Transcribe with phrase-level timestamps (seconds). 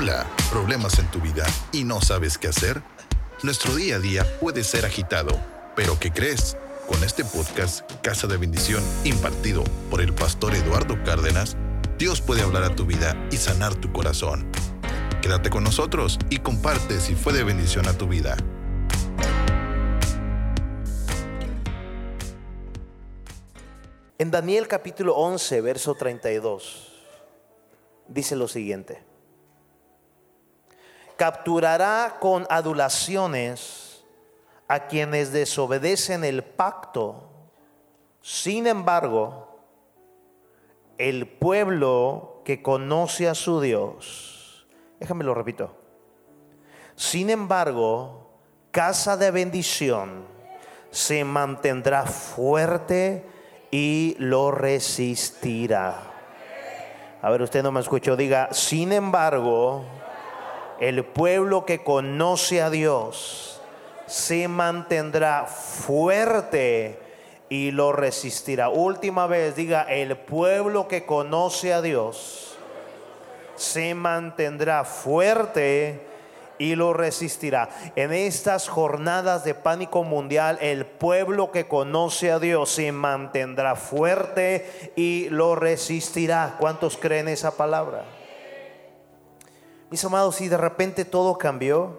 [0.00, 2.80] Hola, ¿problemas en tu vida y no sabes qué hacer?
[3.42, 5.36] Nuestro día a día puede ser agitado,
[5.74, 6.56] pero ¿qué crees?
[6.86, 11.56] Con este podcast, Casa de Bendición, impartido por el pastor Eduardo Cárdenas,
[11.98, 14.48] Dios puede hablar a tu vida y sanar tu corazón.
[15.20, 18.36] Quédate con nosotros y comparte si fue de bendición a tu vida.
[24.18, 26.92] En Daniel capítulo 11, verso 32,
[28.06, 29.07] dice lo siguiente.
[31.18, 34.04] Capturará con adulaciones
[34.68, 37.28] a quienes desobedecen el pacto.
[38.22, 39.58] Sin embargo,
[40.96, 44.68] el pueblo que conoce a su Dios,
[45.00, 45.74] déjame lo repito.
[46.94, 48.30] Sin embargo,
[48.70, 50.24] casa de bendición
[50.92, 53.26] se mantendrá fuerte
[53.72, 55.96] y lo resistirá.
[57.20, 59.84] A ver, usted no me escuchó, diga, sin embargo,
[60.80, 63.60] el pueblo que conoce a Dios
[64.06, 66.98] se mantendrá fuerte
[67.48, 68.68] y lo resistirá.
[68.68, 72.56] Última vez, diga, el pueblo que conoce a Dios
[73.56, 76.06] se mantendrá fuerte
[76.58, 77.68] y lo resistirá.
[77.96, 84.92] En estas jornadas de pánico mundial, el pueblo que conoce a Dios se mantendrá fuerte
[84.96, 86.56] y lo resistirá.
[86.58, 88.17] ¿Cuántos creen esa palabra?
[89.90, 91.98] Mis amados, si de repente todo cambió,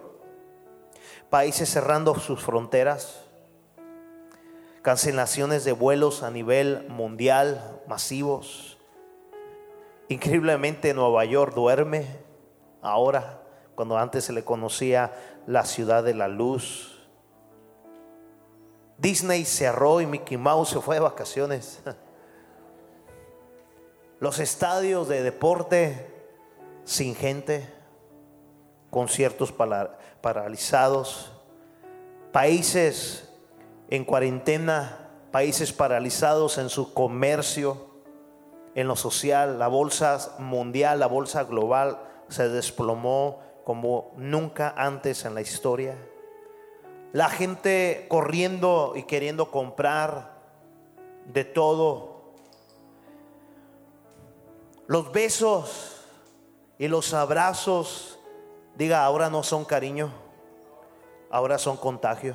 [1.28, 3.24] países cerrando sus fronteras,
[4.82, 8.78] cancelaciones de vuelos a nivel mundial masivos,
[10.08, 12.06] increíblemente Nueva York duerme
[12.80, 13.42] ahora
[13.74, 15.12] cuando antes se le conocía
[15.46, 17.08] la ciudad de la luz.
[18.98, 21.80] Disney cerró y Mickey Mouse se fue de vacaciones.
[24.20, 26.06] Los estadios de deporte
[26.84, 27.79] sin gente,
[28.90, 29.52] conciertos
[30.20, 31.32] paralizados,
[32.32, 33.28] países
[33.88, 37.88] en cuarentena, países paralizados en su comercio,
[38.74, 45.34] en lo social, la bolsa mundial, la bolsa global se desplomó como nunca antes en
[45.34, 45.96] la historia.
[47.12, 50.38] La gente corriendo y queriendo comprar
[51.26, 52.34] de todo.
[54.86, 56.04] Los besos
[56.78, 58.19] y los abrazos,
[58.80, 60.10] diga, ahora no son cariño,
[61.30, 62.34] ahora son contagio.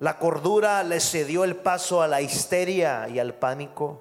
[0.00, 4.00] La cordura le cedió el paso a la histeria y al pánico.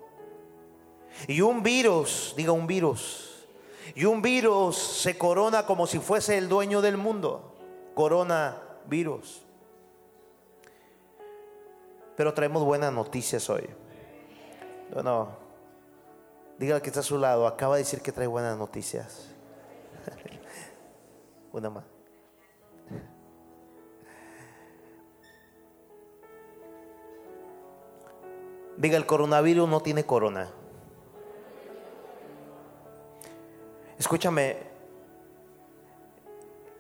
[1.28, 3.46] Y un virus, diga un virus,
[3.96, 7.54] y un virus se corona como si fuese el dueño del mundo.
[7.96, 9.42] Corona virus.
[12.16, 13.70] Pero traemos buenas noticias hoy.
[14.94, 15.45] Bueno,
[16.58, 19.28] diga que está a su lado, acaba de decir que trae buenas noticias.
[21.52, 21.84] Una más.
[28.78, 30.52] Diga, el coronavirus no tiene corona.
[33.98, 34.58] Escúchame,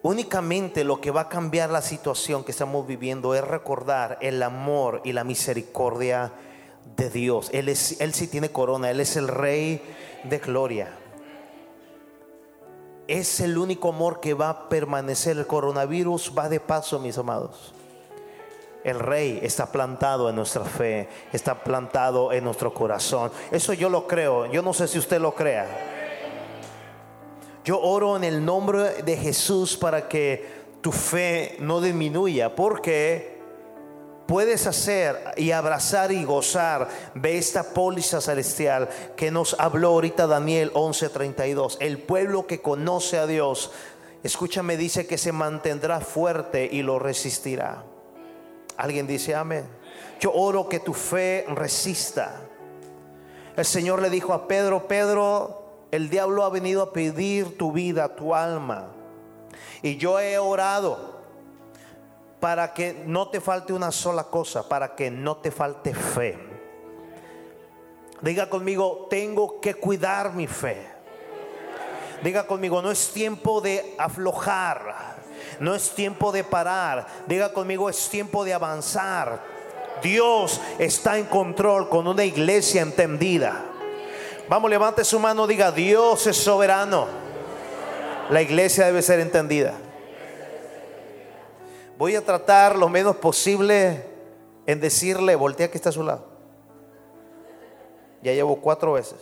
[0.03, 5.01] únicamente lo que va a cambiar la situación que estamos viviendo es recordar el amor
[5.05, 6.33] y la misericordia
[6.95, 7.49] de Dios.
[7.53, 9.81] Él, es, él sí tiene corona, Él es el rey
[10.23, 10.89] de gloria.
[13.07, 15.37] Es el único amor que va a permanecer.
[15.37, 17.73] El coronavirus va de paso, mis amados.
[18.83, 23.31] El rey está plantado en nuestra fe, está plantado en nuestro corazón.
[23.51, 24.45] Eso yo lo creo.
[24.45, 25.67] Yo no sé si usted lo crea.
[27.63, 33.34] Yo oro en el nombre de Jesús para que tu fe no disminuya, porque
[34.27, 40.71] puedes hacer y abrazar y gozar de esta póliza celestial que nos habló ahorita Daniel
[40.73, 41.77] 11:32.
[41.79, 43.71] El pueblo que conoce a Dios,
[44.23, 47.83] escúchame, dice que se mantendrá fuerte y lo resistirá.
[48.77, 49.65] Alguien dice amén.
[50.19, 52.41] Yo oro que tu fe resista.
[53.55, 58.15] El Señor le dijo a Pedro, Pedro, el diablo ha venido a pedir tu vida,
[58.15, 58.91] tu alma.
[59.81, 61.14] Y yo he orado
[62.45, 66.37] para que no te falte una sola cosa, para que no te falte fe.
[68.21, 70.77] Diga conmigo, tengo que cuidar mi fe.
[72.21, 75.15] Diga conmigo, no es tiempo de aflojar,
[75.59, 77.07] no es tiempo de parar.
[77.25, 79.41] Diga conmigo, es tiempo de avanzar.
[80.03, 83.65] Dios está en control con una iglesia entendida.
[84.47, 87.07] Vamos, levante su mano, diga, Dios es soberano.
[88.29, 89.73] La iglesia debe ser entendida.
[91.97, 94.05] Voy a tratar lo menos posible
[94.65, 96.25] en decirle, voltea que está a su lado.
[98.21, 99.19] Ya llevo cuatro veces.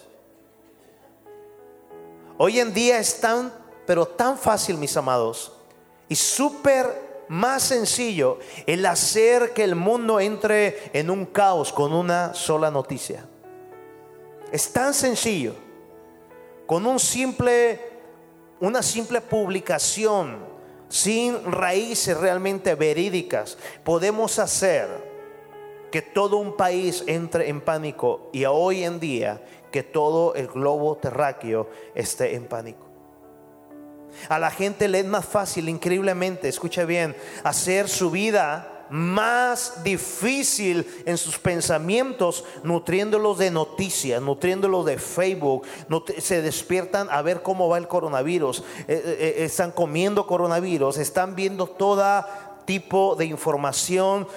[2.38, 3.54] Hoy en día es tan,
[3.86, 5.52] pero tan fácil, mis amados,
[6.10, 12.34] y súper más sencillo el hacer que el mundo entre en un caos con una
[12.34, 13.26] sola noticia.
[14.52, 15.54] Es tan sencillo.
[16.66, 17.80] Con un simple,
[18.60, 20.38] una simple publicación,
[20.90, 24.88] sin raíces realmente verídicas, podemos hacer
[25.92, 30.98] que todo un país entre en pánico y hoy en día que todo el globo
[30.98, 32.88] terráqueo esté en pánico.
[34.30, 40.86] A la gente le es más fácil, increíblemente, escucha bien, hacer su vida más difícil
[41.08, 45.66] en sus pensamientos, nutriéndolos de noticias, nutriéndolos de Facebook.
[46.20, 48.60] Se despiertan a ver cómo va el coronavirus.
[48.60, 52.24] Eh, eh, eh, están comiendo coronavirus, están viendo todo
[52.66, 54.28] tipo de información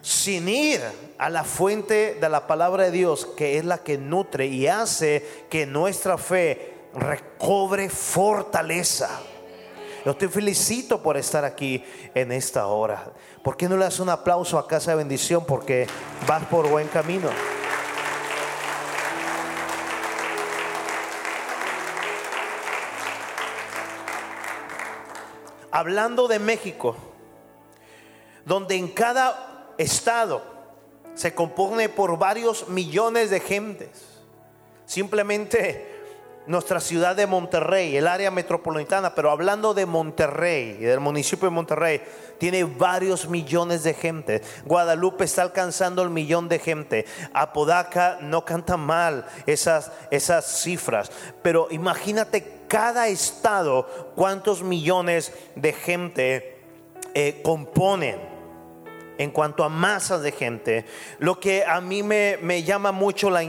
[0.00, 0.80] sin ir
[1.18, 5.26] a la fuente de la palabra de Dios, que es la que nutre y hace
[5.50, 9.10] que nuestra fe recobre fortaleza.
[10.04, 11.84] Yo te felicito por estar aquí
[12.14, 13.12] en esta hora.
[13.42, 15.44] ¿Por qué no le das un aplauso a Casa de Bendición?
[15.44, 15.86] Porque
[16.26, 17.28] vas por buen camino.
[25.70, 26.96] Hablando de México,
[28.44, 30.42] donde en cada estado
[31.14, 33.90] se compone por varios millones de gentes.
[34.86, 35.97] Simplemente
[36.48, 41.54] nuestra ciudad de Monterrey, el área metropolitana, pero hablando de Monterrey y del municipio de
[41.54, 42.00] Monterrey,
[42.38, 44.42] tiene varios millones de gente.
[44.64, 47.04] Guadalupe está alcanzando el millón de gente.
[47.34, 51.12] Apodaca no canta mal esas, esas cifras,
[51.42, 56.58] pero imagínate cada estado cuántos millones de gente
[57.14, 58.27] eh, componen
[59.18, 60.84] en cuanto a masas de gente,
[61.18, 63.42] lo que a mí me, llama mucho la,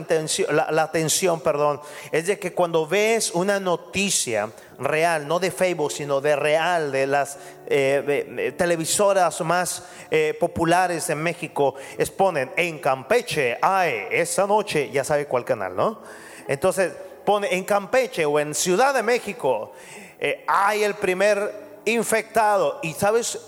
[0.71, 1.79] la, atención, perdón,
[2.11, 4.49] es de que cuando ves una noticia
[4.79, 7.37] real, no de Facebook, sino de real, de las
[7.67, 15.27] eh, televisoras más eh, populares en México, exponen en Campeche, ay, esa noche, ya sabe
[15.27, 16.01] cuál canal, ¿no?
[16.47, 16.93] Entonces,
[17.23, 19.73] pone en Campeche o en Ciudad de México,
[20.19, 23.39] eh, hay el primer infectado y sabes,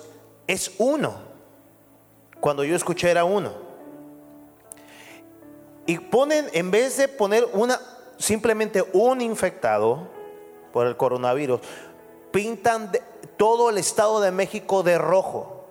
[0.45, 1.30] es uno
[2.41, 3.53] cuando yo escuché era uno.
[5.85, 7.79] Y ponen, en vez de poner una,
[8.17, 10.09] simplemente un infectado
[10.73, 11.61] por el coronavirus,
[12.31, 12.91] pintan
[13.37, 15.65] todo el Estado de México de rojo.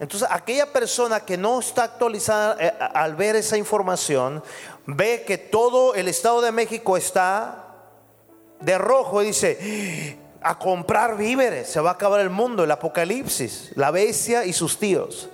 [0.00, 4.42] Entonces, aquella persona que no está actualizada eh, al ver esa información,
[4.86, 7.74] ve que todo el Estado de México está
[8.60, 13.72] de rojo y dice, a comprar víveres, se va a acabar el mundo, el apocalipsis,
[13.76, 15.28] la bestia y sus tíos.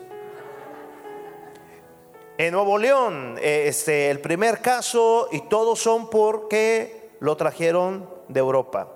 [2.38, 8.38] En Nuevo León, eh, este, el primer caso, y todos son porque lo trajeron de
[8.38, 8.87] Europa.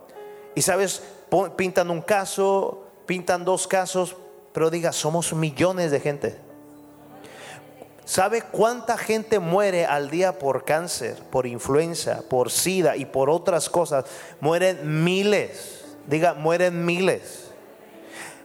[0.55, 1.03] Y sabes,
[1.57, 4.15] pintan un caso, pintan dos casos,
[4.53, 6.37] pero diga, somos millones de gente.
[8.05, 13.69] ¿Sabe cuánta gente muere al día por cáncer, por influenza, por sida y por otras
[13.69, 14.05] cosas?
[14.41, 15.85] Mueren miles.
[16.07, 17.52] Diga, mueren miles.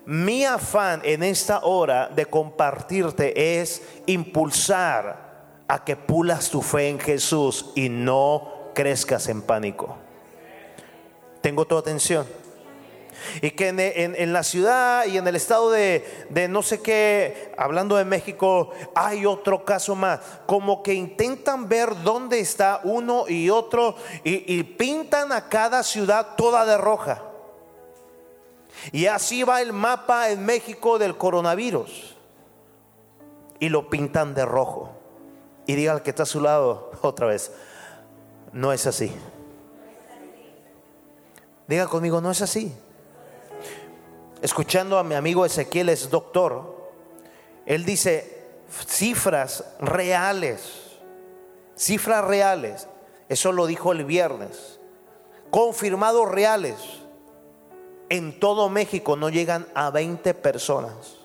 [0.08, 6.98] Mi afán en esta hora de compartirte es impulsar a que pulas tu fe en
[6.98, 9.98] Jesús y no crezcas en pánico.
[11.42, 12.26] Tengo tu atención.
[13.42, 16.06] Y que en, la ciudad y en el estado de,
[16.50, 20.22] no sé qué, hablando de México, hay otro caso más.
[20.46, 26.66] Como que intentan ver dónde está uno y otro y pintan a cada ciudad toda
[26.66, 27.24] de roja.
[28.92, 32.16] Y así va el mapa en México del coronavirus.
[33.60, 34.92] Y lo pintan de rojo.
[35.66, 37.52] Y diga al que está a su lado otra vez,
[38.54, 39.12] no es así.
[41.68, 42.74] Diga conmigo, no es así.
[44.42, 46.90] Escuchando a mi amigo Ezequiel, es doctor,
[47.66, 48.46] él dice
[48.88, 50.98] cifras reales,
[51.76, 52.88] cifras reales.
[53.28, 54.80] Eso lo dijo el viernes.
[55.50, 56.76] Confirmados reales
[58.10, 61.18] en todo México no llegan a 20 personas.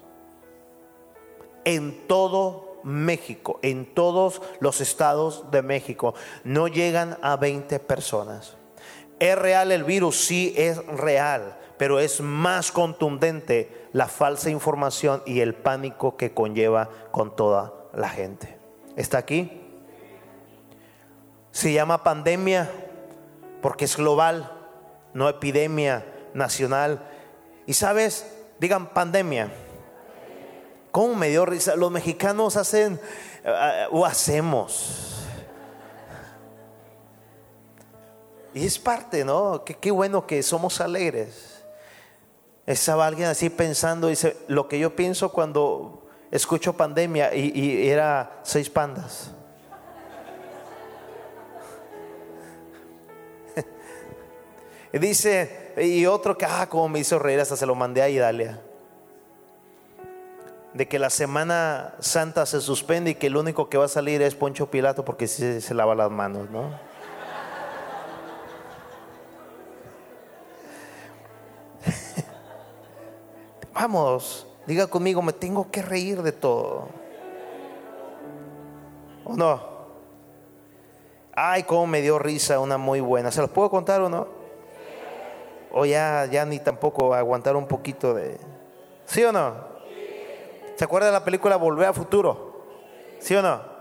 [1.65, 8.57] En todo México, en todos los estados de México, no llegan a 20 personas.
[9.21, 10.25] ¿Es real el virus?
[10.25, 16.89] Sí, es real, pero es más contundente la falsa información y el pánico que conlleva
[17.13, 18.59] con toda la gente.
[18.97, 19.61] ¿Está aquí?
[21.53, 22.71] Se llama pandemia
[23.61, 24.51] porque es global,
[25.15, 27.09] no epidemia, nacional.
[27.67, 28.27] Y sabes,
[28.59, 29.53] digan pandemia.
[30.91, 31.75] ¿Cómo me dio risa?
[31.75, 33.01] Los mexicanos hacen
[33.45, 35.25] eh, o hacemos.
[38.55, 39.65] Y es parte, ¿no?
[39.65, 41.65] Qué, qué bueno que somos alegres.
[42.67, 48.41] Estaba alguien así pensando, dice, lo que yo pienso cuando escucho pandemia y, y era
[48.43, 49.31] seis pandas.
[54.93, 58.09] y dice, y otro que, ah, como me hizo reír, hasta se lo mandé a
[58.09, 58.61] Idalia.
[60.75, 64.23] De que la Semana Santa se suspende y que el único que va a salir
[64.23, 66.71] es Poncho Pilato porque se, se lava las manos, ¿no?
[73.75, 76.89] Vamos, diga conmigo, me tengo que reír de todo.
[79.25, 79.73] ¿O no?
[81.35, 83.31] Ay, cómo me dio risa una muy buena.
[83.31, 84.42] ¿Se los puedo contar o no?
[85.73, 88.39] O ya, ya ni tampoco aguantar un poquito de...
[89.07, 89.55] ¿Sí o no?
[90.77, 92.67] ¿Se acuerda de la película Volver a Futuro?
[93.19, 93.73] ¿Sí o no?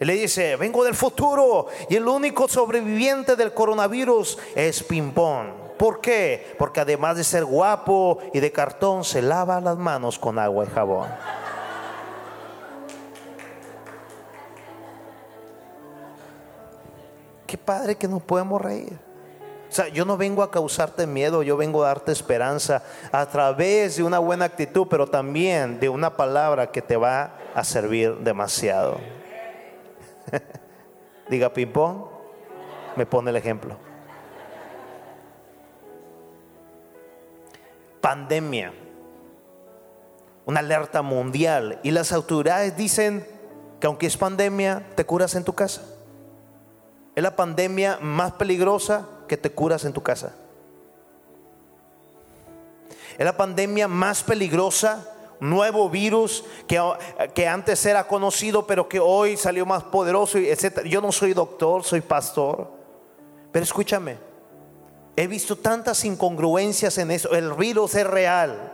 [0.00, 5.52] Él le dice, vengo del futuro y el único sobreviviente del coronavirus es Pimpón.
[5.78, 6.54] ¿Por qué?
[6.58, 10.68] Porque además de ser guapo y de cartón, se lava las manos con agua y
[10.68, 11.08] jabón.
[17.46, 19.11] Qué padre que nos podemos reír.
[19.72, 23.96] O sea, yo no vengo a causarte miedo, yo vengo a darte esperanza a través
[23.96, 29.00] de una buena actitud, pero también de una palabra que te va a servir demasiado.
[31.30, 32.04] Diga ping-pong,
[32.96, 33.78] me pone el ejemplo.
[38.02, 38.74] Pandemia,
[40.44, 43.26] una alerta mundial, y las autoridades dicen
[43.80, 45.80] que aunque es pandemia, te curas en tu casa.
[47.14, 50.34] Es la pandemia más peligrosa que te curas en tu casa.
[53.16, 55.08] Es la pandemia más peligrosa,
[55.40, 56.78] nuevo virus que,
[57.34, 60.82] que antes era conocido, pero que hoy salió más poderoso, etc.
[60.82, 62.72] Yo no soy doctor, soy pastor.
[63.50, 64.18] Pero escúchame,
[65.16, 67.30] he visto tantas incongruencias en eso.
[67.30, 68.70] El virus es real.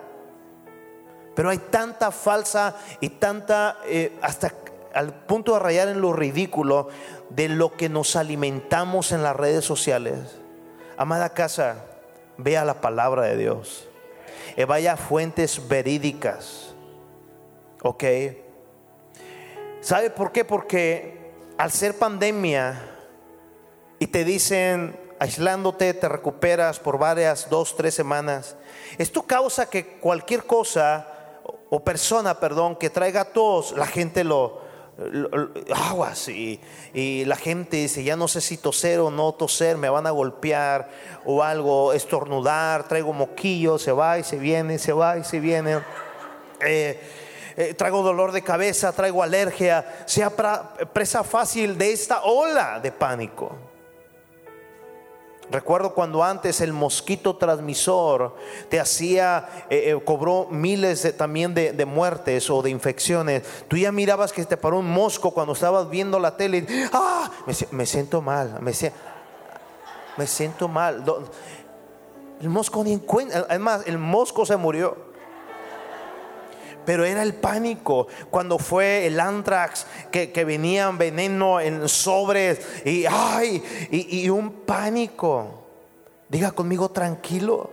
[1.36, 4.52] Pero hay tanta falsa y tanta, eh, hasta
[4.92, 6.88] al punto de rayar en lo ridículo,
[7.30, 10.37] de lo que nos alimentamos en las redes sociales.
[10.98, 11.76] Amada casa,
[12.38, 13.88] vea la palabra de Dios.
[14.56, 16.74] Y vaya a fuentes verídicas.
[17.82, 18.02] ¿Ok?
[19.80, 20.44] ¿Sabe por qué?
[20.44, 22.82] Porque al ser pandemia
[24.00, 28.56] y te dicen aislándote, te recuperas por varias, dos, tres semanas,
[28.98, 31.40] esto causa que cualquier cosa
[31.70, 34.62] o persona, perdón, que traiga tos, la gente lo,
[35.74, 36.60] aguas y,
[36.92, 40.10] y, la gente dice, ya no sé si toser o no toser, me van a
[40.10, 40.90] golpear
[41.24, 45.80] o algo, estornudar, traigo moquillo, se va y se viene, se va y se viene.
[46.60, 47.00] Eh,
[47.56, 53.67] eh, traigo dolor de cabeza, traigo alergia, sea presa fácil de esta ola de pánico.
[55.50, 58.36] Recuerdo cuando antes el mosquito transmisor
[58.68, 63.42] te hacía, eh, eh, cobró miles también de, muertes o de infecciones.
[63.66, 66.66] Tú ya mirabas que te paró un mosco cuando estabas viendo la tele.
[66.92, 67.30] ¡Ah!
[67.70, 68.72] Me, siento mal, me,
[70.16, 71.04] me siento mal.
[72.40, 75.07] El mosco ni encuentra, además el mosco se murió
[76.88, 83.04] pero era el pánico cuando fue el antrax que, que venían veneno en sobres y,
[83.04, 85.66] ay, y, un pánico.
[86.30, 87.68] Diga conmigo tranquilo.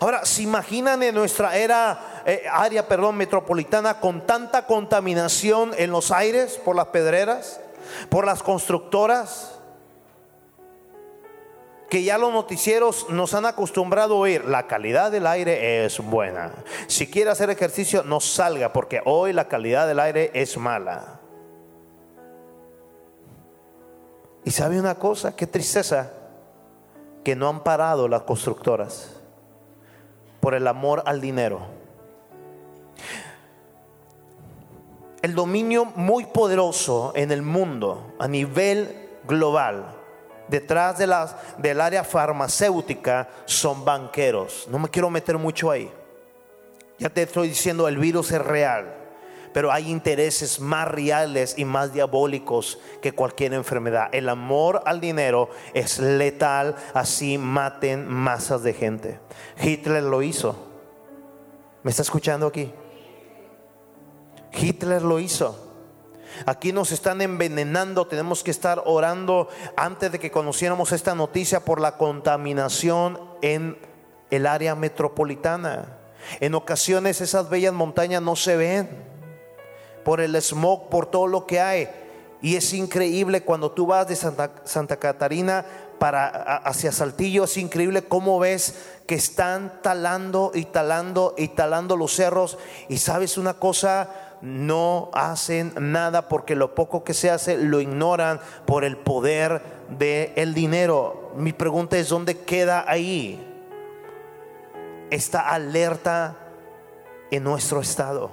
[0.00, 6.12] Ahora, ¿se imaginan en nuestra era, eh, área, perdón, metropolitana con tanta contaminación en los
[6.12, 7.60] aires por las pedreras,
[8.08, 9.59] por las constructoras?
[11.90, 16.54] Que ya los noticieros nos han acostumbrado a oír, la calidad del aire es buena.
[16.86, 21.20] Si quiere hacer ejercicio, no salga, porque hoy la calidad del aire es mala.
[24.44, 26.12] Y sabe una cosa, qué tristeza,
[27.24, 29.20] que no han parado las constructoras
[30.40, 31.60] por el amor al dinero.
[35.22, 39.99] El dominio muy poderoso en el mundo a nivel global
[40.50, 44.66] detrás de las, del área farmacéutica son banqueros.
[44.70, 45.90] No me quiero meter mucho ahí.
[46.98, 48.94] Ya te estoy diciendo, el virus es real,
[49.54, 54.08] pero hay intereses más reales y más diabólicos que cualquier enfermedad.
[54.12, 59.20] El amor al dinero es letal, así maten masas de gente.
[59.62, 60.66] Hitler lo hizo.
[61.82, 62.70] ¿Me está escuchando aquí?
[64.52, 65.69] Hitler lo hizo.
[66.46, 71.80] Aquí nos están envenenando, tenemos que estar orando antes de que conociéramos esta noticia por
[71.80, 73.78] la contaminación en
[74.30, 75.98] el área metropolitana.
[76.40, 78.88] En ocasiones esas bellas montañas no se ven
[80.04, 81.88] por el smog, por todo lo que hay.
[82.42, 85.64] Y es increíble cuando tú vas de Santa, Catarina
[85.98, 88.74] para hacia Saltillo, es increíble cómo ves
[89.06, 92.56] que están talando y talando y talando los cerros.
[92.88, 94.08] Y sabes una cosa,
[94.42, 100.32] no hacen nada porque lo poco que se hace lo ignoran por el poder del
[100.36, 101.32] el dinero.
[101.36, 103.46] Mi pregunta es, ¿dónde queda ahí
[105.10, 106.36] esta alerta
[107.30, 108.30] en nuestro estado?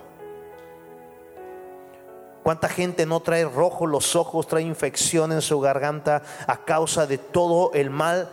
[2.44, 7.18] ¿Cuánta gente no trae rojo los ojos, trae infección en su garganta a causa de
[7.18, 8.30] todo el mal,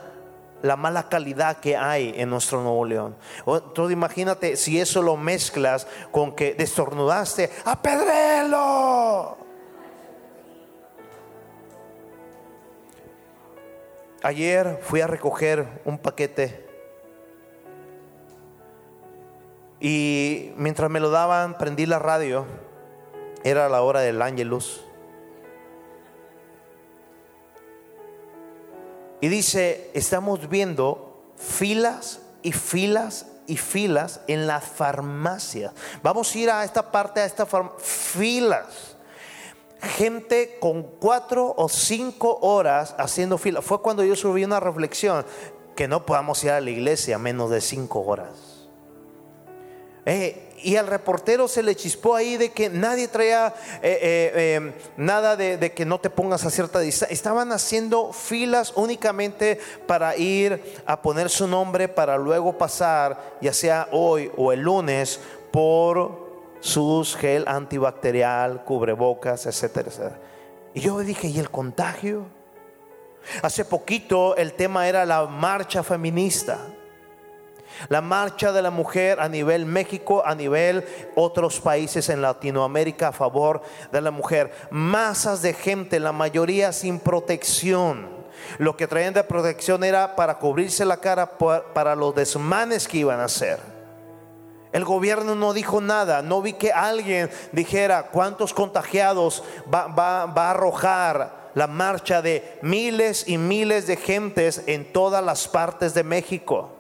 [0.65, 3.17] la mala calidad que hay en nuestro Nuevo León?
[3.47, 9.37] Entonces imagínate si eso lo mezclas con que destornudaste, apedrelo.
[14.23, 16.67] Ayer fui a recoger un paquete
[19.81, 22.47] y mientras me lo daban prendí la radio
[23.43, 24.83] era la hora del ángelus.
[29.25, 35.73] Y dice, estamos viendo filas y filas y filas en las farmacias.
[36.03, 37.47] Vamos a ir a esta parte, a esta
[37.79, 38.99] filas.
[39.81, 43.65] Gente con cuatro o cinco horas haciendo filas.
[43.65, 45.25] Fue cuando yo subí una reflexión
[45.75, 48.54] que no podamos ir a la iglesia menos de cinco horas.
[50.07, 55.37] Eh, y al reportero se le chispó ahí de que nadie traía eh, eh, nada
[55.37, 57.13] de, que no te pongas a cierta distancia.
[57.13, 63.89] Estaban haciendo filas únicamente para ir a poner su nombre para luego pasar, ya sea
[63.93, 65.21] hoy o el lunes,
[65.51, 66.25] por
[66.61, 70.21] sus gel antibacterial, cubrebocas, etcétera, etcétera.
[70.73, 72.25] Y yo dije, ¿y el contagio?
[73.43, 76.59] Hace poquito el tema era la marcha feminista.
[77.89, 83.13] La marcha de la mujer a nivel México, a nivel otros países en Latinoamérica a
[83.13, 83.63] favor
[83.93, 84.53] de la mujer.
[84.71, 88.09] Masas de gente, la mayoría sin protección.
[88.59, 93.21] Lo que traían de protección era para cubrirse la cara para los desmanes que iban
[93.21, 93.59] a hacer.
[94.75, 101.51] El gobierno no dijo nada, no vi que alguien dijera cuántos contagiados va, a arrojar
[101.55, 106.73] la marcha de miles y miles de gentes en todas las partes de México.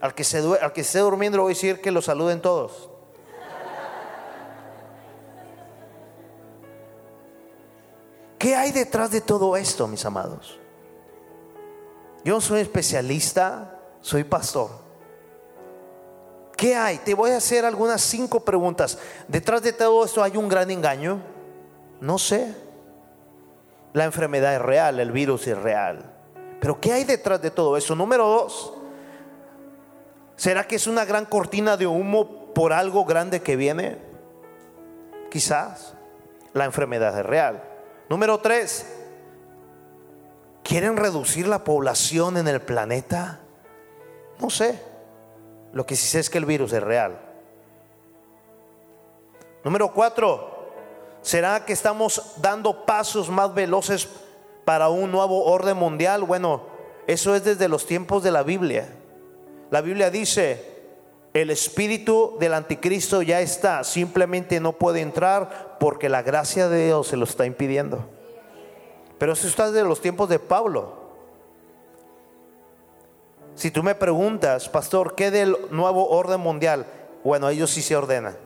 [0.00, 2.90] Al que, se, al que esté durmiendo le voy a decir que lo saluden todos.
[8.38, 10.58] ¿Qué hay detrás de todo esto, mis amados?
[12.24, 14.70] Yo soy especialista, soy pastor.
[16.56, 16.98] ¿Qué hay?
[16.98, 18.98] Te voy a hacer algunas cinco preguntas.
[19.26, 21.20] ¿Detrás de todo esto hay un gran engaño?
[22.00, 22.54] No sé.
[23.92, 26.14] La enfermedad es real, el virus es real.
[26.60, 27.94] Pero ¿qué hay detrás de todo eso?
[27.94, 28.72] Número dos,
[30.38, 33.98] ¿Será que es una gran cortina de humo por algo grande que viene?
[35.32, 35.94] Quizás
[36.52, 37.60] la enfermedad es real.
[38.08, 38.86] Número tres,
[40.62, 43.40] ¿quieren reducir la población en el planeta?
[44.38, 44.80] No sé.
[45.72, 47.18] Lo que sí sé es que el virus es real.
[49.64, 50.70] Número cuatro,
[51.20, 54.08] ¿será que estamos dando pasos más veloces
[54.64, 56.22] para un nuevo orden mundial?
[56.22, 56.62] Bueno,
[57.08, 58.97] eso es desde los tiempos de la Biblia.
[59.70, 60.78] La Biblia dice,
[61.34, 67.08] el espíritu del anticristo ya está, simplemente no puede entrar porque la gracia de Dios
[67.08, 68.04] se lo está impidiendo.
[69.18, 70.96] Pero eso está desde los tiempos de Pablo.
[73.54, 76.86] Si tú me preguntas, pastor, ¿qué del nuevo orden mundial?
[77.24, 78.36] Bueno, ellos sí se ordenan.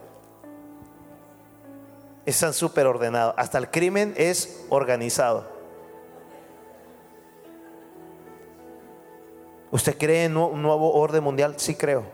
[2.25, 3.35] Están súper ordenados.
[3.37, 5.62] Hasta el crimen es organizado.
[9.73, 11.55] ¿Usted cree en un nuevo orden mundial?
[11.57, 12.05] Sí creo.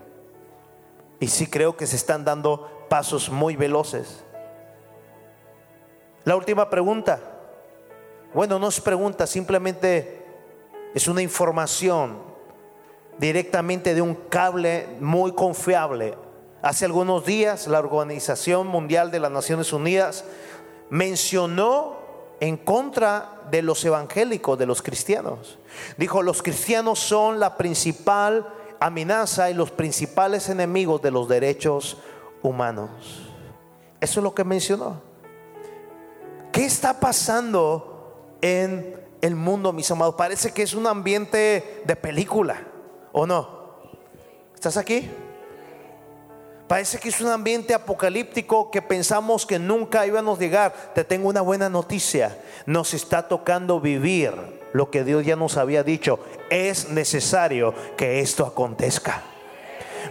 [1.19, 4.25] Y sí creo que se están dando pasos muy veloces.
[6.25, 7.21] La última pregunta.
[8.33, 10.25] Bueno, no es pregunta, simplemente
[10.95, 12.19] es una información
[13.19, 16.15] directamente de un cable muy confiable.
[16.63, 20.25] Hace algunos días la Organización Mundial de las Naciones Unidas
[20.91, 21.98] mencionó
[22.41, 25.59] en contra de los evangélicos, de los cristianos.
[25.97, 28.47] Dijo, los cristianos son la principal
[28.81, 31.99] amenaza y los principales enemigos de los derechos
[32.43, 32.91] humanos.
[34.01, 35.01] Eso es lo que mencionó.
[36.53, 40.15] ¿Qué está pasando en el mundo, mis amados?
[40.15, 42.63] Parece que es un ambiente de película,
[43.13, 43.59] ¿o no?
[44.55, 45.11] ¿Estás aquí?
[46.69, 50.93] Parece que es un ambiente apocalíptico que pensamos que nunca íbamos a llegar.
[50.95, 52.39] Te tengo una buena noticia.
[52.67, 54.35] Nos está tocando vivir
[54.75, 56.21] lo que Dios ya nos había dicho.
[56.51, 59.23] Es necesario que esto acontezca.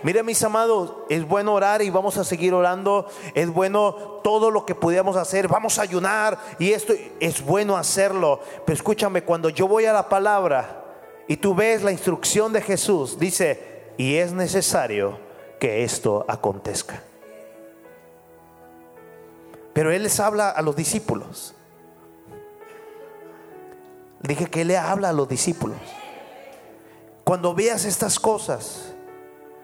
[0.01, 3.07] Mire mis amados, es bueno orar y vamos a seguir orando.
[3.35, 5.47] Es bueno todo lo que pudiéramos hacer.
[5.47, 8.39] Vamos a ayunar y esto es bueno hacerlo.
[8.65, 10.83] Pero escúchame, cuando yo voy a la palabra
[11.27, 15.26] y tú ves la instrucción de Jesús, dice, y es necesario
[15.59, 17.01] que esto acontezca.
[19.73, 21.53] Pero Él les habla a los discípulos.
[24.21, 25.77] Dije que Él le habla a los discípulos.
[27.23, 28.93] Cuando veas estas cosas,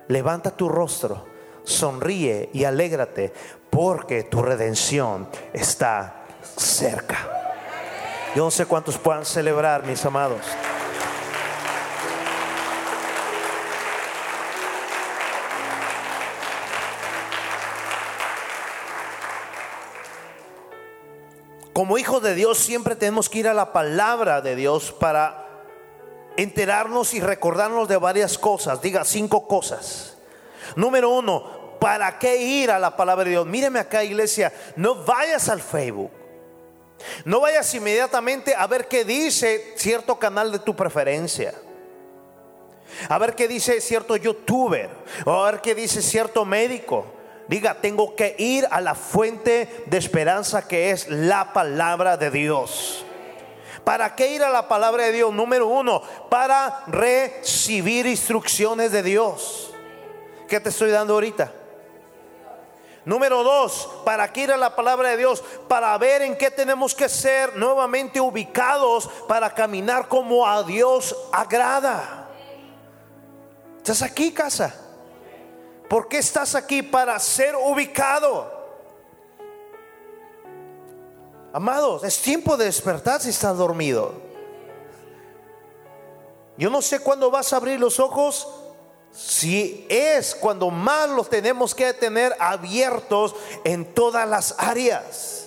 [0.08, 1.26] levanta tu rostro,
[1.64, 3.34] sonríe y alégrate,
[3.70, 6.26] porque tu redención está
[6.58, 7.18] cerca.
[8.36, 10.42] Yo no sé cuántos puedan celebrar, mis amados.
[21.74, 25.48] Como hijos de Dios siempre tenemos que ir a la palabra de Dios para
[26.38, 28.82] enterarnos y recordarnos de varias cosas.
[28.82, 30.16] Diga cinco cosas.
[30.76, 33.48] Número uno, ¿para qué ir a la palabra de Dios?
[33.48, 36.12] Míreme acá iglesia, no vayas al Facebook.
[37.26, 41.54] No vayas inmediatamente a ver qué dice cierto canal de tu preferencia.
[43.10, 44.90] A ver qué dice cierto youtuber.
[45.26, 47.06] O a ver qué dice cierto médico.
[47.48, 53.06] Diga, tengo que ir a la fuente de esperanza que es la palabra de Dios.
[53.84, 55.34] ¿Para qué ir a la palabra de Dios?
[55.34, 59.74] Número uno, para recibir instrucciones de Dios.
[60.48, 61.52] ¿Qué te estoy dando ahorita?
[63.06, 65.44] Número dos, ¿para qué ir a la palabra de Dios?
[65.68, 72.30] Para ver en qué tenemos que ser nuevamente ubicados para caminar como a Dios agrada.
[73.80, 74.83] ¿Estás aquí, casa?
[75.94, 76.82] ¿Por qué estás aquí?
[76.82, 78.52] Para ser ubicado.
[81.54, 84.12] Amados, es tiempo de despertar si estás dormido.
[86.58, 88.48] Yo no sé cuándo vas a abrir los ojos.
[89.12, 95.46] Si es cuando más los tenemos que tener abiertos en todas las áreas.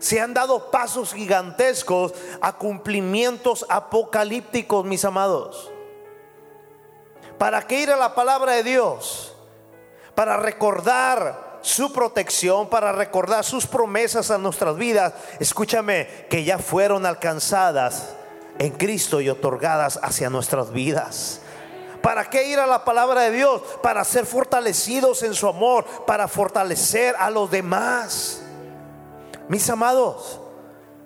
[0.00, 5.70] Se han dado pasos gigantescos a cumplimientos apocalípticos, mis amados.
[7.40, 9.34] ¿Para qué ir a la palabra de Dios?
[10.14, 15.14] Para recordar su protección, para recordar sus promesas a nuestras vidas.
[15.38, 18.10] Escúchame, que ya fueron alcanzadas
[18.58, 21.40] en Cristo y otorgadas hacia nuestras vidas.
[22.02, 23.62] ¿Para qué ir a la palabra de Dios?
[23.82, 28.42] Para ser fortalecidos en su amor, para fortalecer a los demás.
[29.48, 30.38] Mis amados,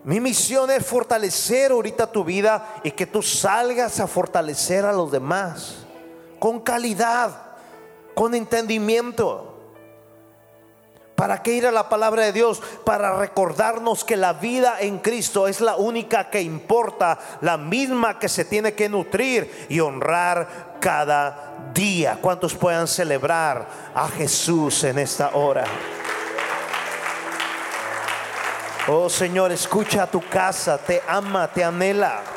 [0.02, 5.12] mi misión es fortalecer ahorita tu vida y que tú salgas a fortalecer a los
[5.12, 5.83] demás
[6.44, 7.30] con calidad,
[8.14, 9.72] con entendimiento.
[11.16, 12.60] ¿Para qué ir a la palabra de Dios?
[12.84, 18.28] Para recordarnos que la vida en Cristo es la única que importa, la misma que
[18.28, 22.18] se tiene que nutrir y honrar cada día.
[22.20, 25.64] ¿Cuántos puedan celebrar a Jesús en esta hora?
[28.86, 32.33] Oh Señor, escucha a tu casa, te ama, te anhela.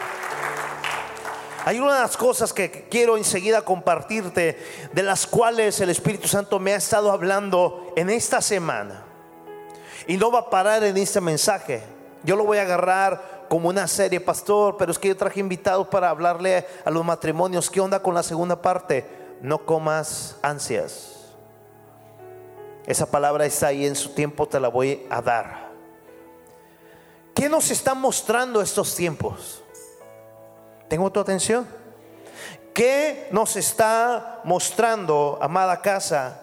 [1.68, 4.58] Hay unas cosas que quiero enseguida compartirte,
[4.94, 9.04] de las cuales el Espíritu Santo me ha estado hablando en esta semana.
[10.08, 11.84] Y no va a parar en este mensaje.
[12.24, 15.90] Yo lo voy a agarrar como una serie, pastor, pero es que yo traje invitados
[15.90, 17.70] para hablarle a los matrimonios.
[17.70, 19.06] ¿Qué onda con la segunda parte?
[19.42, 21.34] No comas ansias.
[22.86, 25.68] Esa palabra está ahí en su tiempo, te la voy a dar.
[27.36, 29.66] ¿Qué nos están mostrando estos tiempos?
[30.88, 31.68] ¿Tengo tu atención?
[32.74, 36.42] ¿Qué nos está mostrando, amada casa,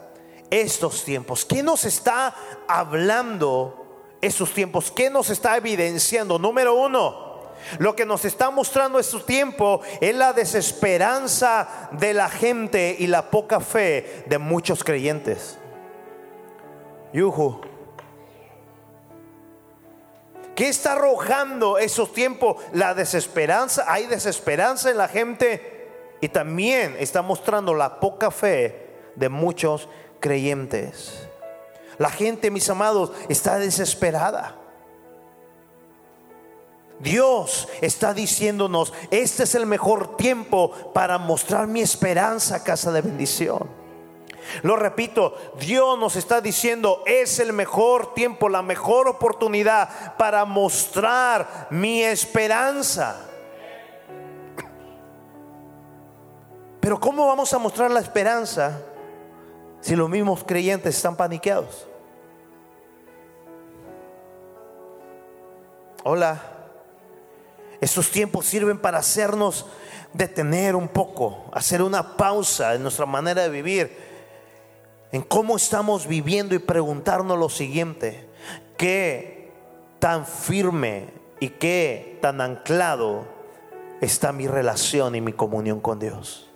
[0.50, 1.44] estos tiempos?
[1.44, 2.34] ¿Qué nos está
[2.66, 4.90] hablando estos tiempos?
[4.90, 6.38] ¿Qué nos está evidenciando?
[6.38, 7.42] Número uno,
[7.78, 13.30] lo que nos está mostrando estos tiempos es la desesperanza de la gente y la
[13.30, 15.58] poca fe de muchos creyentes.
[17.12, 17.73] Yuhu.
[20.54, 22.56] ¿Qué está arrojando esos tiempos?
[22.72, 23.84] La desesperanza.
[23.88, 25.90] Hay desesperanza en la gente
[26.20, 29.88] y también está mostrando la poca fe de muchos
[30.20, 31.28] creyentes.
[31.98, 34.56] La gente, mis amados, está desesperada.
[37.00, 43.83] Dios está diciéndonos, este es el mejor tiempo para mostrar mi esperanza, casa de bendición.
[44.62, 51.68] Lo repito, Dios nos está diciendo, es el mejor tiempo, la mejor oportunidad para mostrar
[51.70, 53.30] mi esperanza.
[56.80, 58.80] Pero ¿cómo vamos a mostrar la esperanza
[59.80, 61.86] si los mismos creyentes están paniqueados?
[66.04, 66.42] Hola.
[67.80, 69.66] Estos tiempos sirven para hacernos
[70.12, 74.03] detener un poco, hacer una pausa en nuestra manera de vivir,
[75.14, 78.28] en cómo estamos viviendo y preguntarnos lo siguiente,
[78.76, 79.52] ¿qué
[80.00, 81.04] tan firme
[81.38, 83.24] y qué tan anclado
[84.00, 86.50] está mi relación y mi comunión con Dios?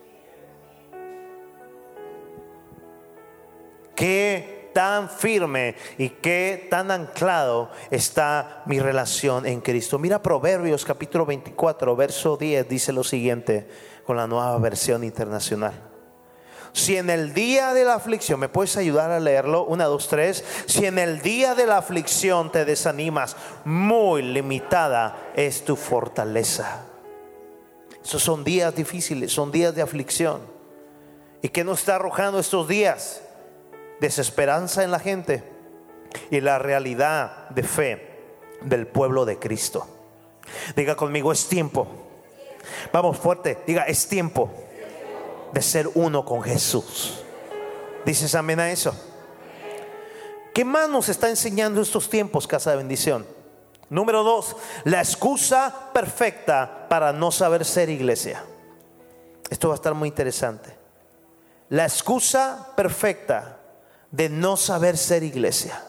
[3.94, 10.01] ¿Qué tan firme y qué tan anclado está mi relación en Cristo?
[10.01, 13.68] Mira Proverbios capítulo 24, verso 10, dice lo siguiente
[14.05, 15.88] con la nueva versión internacional.
[16.78, 19.64] Si en el día de la aflicción, ¿me puedes ayudar a leerlo?
[19.64, 20.44] Una, dos, tres.
[20.66, 26.84] Si en el día de la aflicción te desanimas, muy limitada es tu fortaleza.
[28.00, 30.40] Esos son días difíciles, son días de aflicción.
[31.42, 33.22] ¿Y qué nos está arrojando estos días?
[33.98, 35.42] desesperanza en la gente
[36.30, 38.20] y la realidad de fe
[38.60, 39.84] del pueblo de Cristo.
[40.76, 41.88] Diga conmigo, es tiempo.
[42.92, 44.67] Vamos fuerte, diga, es tiempo
[45.52, 47.22] de ser uno con Jesús.
[48.04, 48.94] ¿Dices amén a eso?
[50.54, 53.26] ¿Qué más nos está enseñando estos tiempos, casa de bendición?
[53.90, 58.44] Número dos, la excusa perfecta para no saber ser iglesia.
[59.50, 60.76] Esto va a estar muy interesante.
[61.70, 63.61] La excusa perfecta
[64.11, 65.82] de no saber ser iglesia.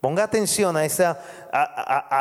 [0.00, 0.86] Ponga atención a,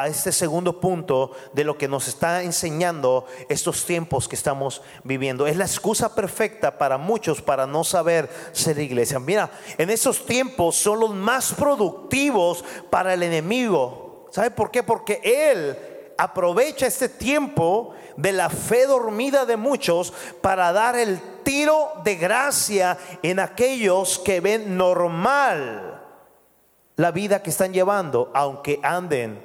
[0.06, 5.48] este segundo punto de lo que nos está enseñando estos tiempos que estamos viviendo.
[5.48, 9.18] Es la excusa perfecta para muchos para no saber ser iglesia.
[9.20, 14.28] Mira, en estos tiempos son los más productivos para el enemigo.
[14.30, 14.84] ¿Sabe por qué?
[14.84, 15.78] Porque él
[16.18, 20.12] aprovecha este tiempo de la fe dormida de muchos
[20.42, 25.89] para dar el tiro de gracia en aquellos que ven normal
[27.00, 29.42] la vida que están llevando, aunque anden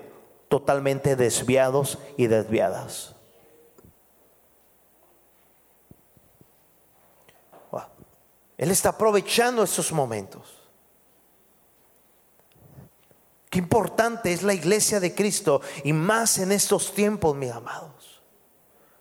[0.48, 3.14] totalmente desviados y desviadas.
[8.56, 10.62] Él está aprovechando estos momentos.
[13.50, 18.20] Qué importante es la iglesia de Cristo y más en estos tiempos, mis amados.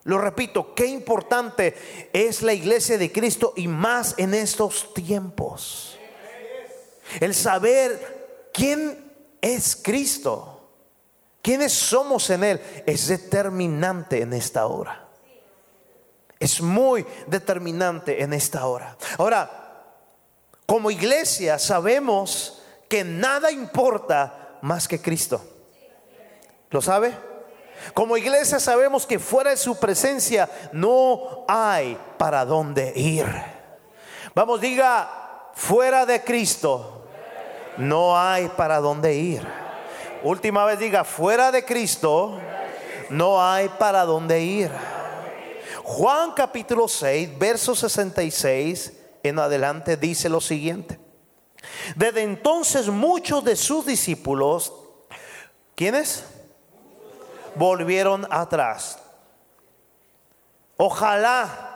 [0.04, 1.76] Lo repito, qué importante
[2.14, 5.98] es la iglesia de Cristo y más en estos tiempos.
[7.20, 8.23] El saber
[8.54, 9.12] quién
[9.42, 10.70] es Cristo,
[11.42, 15.10] quiénes somos en Él, es determinante en esta hora.
[16.40, 18.98] Es muy determinante en esta hora.
[19.18, 19.64] Ahora,
[20.66, 25.42] como iglesia sabemos que nada importa más que Cristo.
[26.70, 27.14] ¿Lo sabe?
[27.94, 33.26] Como iglesia sabemos que fuera de su presencia no hay para dónde ir.
[34.34, 36.93] Vamos, diga, fuera de Cristo
[37.78, 39.46] no hay para dónde ir.
[40.24, 42.40] Última vez diga, fuera de Cristo
[43.10, 44.72] no hay para dónde ir.
[45.84, 51.00] Juan capítulo 6, verso 66 en adelante dice lo siguiente.
[51.96, 54.74] Desde entonces muchos de sus discípulos,
[55.76, 56.26] ¿quiénes?
[57.56, 59.00] Volvieron atrás.
[60.78, 61.74] Ojalá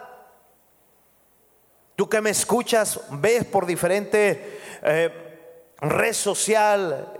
[1.95, 5.26] tú que me escuchas, ves por diferente eh,
[5.81, 7.19] red social,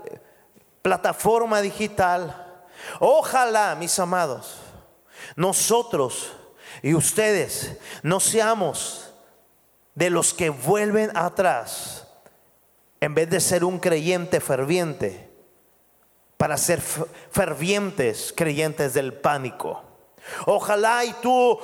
[0.82, 2.64] plataforma digital.
[3.00, 4.56] Ojalá, mis amados,
[5.36, 6.32] nosotros
[6.82, 9.12] y ustedes no seamos
[9.94, 12.06] de los que vuelven atrás
[13.00, 15.28] en vez de ser un creyente ferviente,
[16.36, 19.82] para ser fervientes creyentes del pánico.
[20.46, 21.58] Ojalá y tú,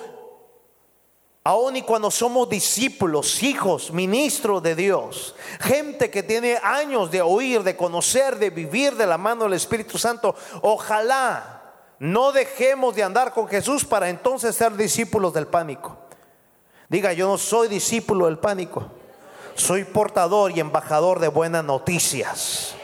[1.44, 7.62] aun y cuando somos discípulos, hijos, ministros de Dios, gente que tiene años de oír,
[7.62, 11.62] de conocer, de vivir de la mano del Espíritu Santo, ojalá
[11.98, 15.96] no dejemos de andar con Jesús para entonces ser discípulos del pánico.
[16.88, 18.90] Diga, yo no soy discípulo del pánico
[19.54, 22.74] soy portador y embajador de buenas noticias.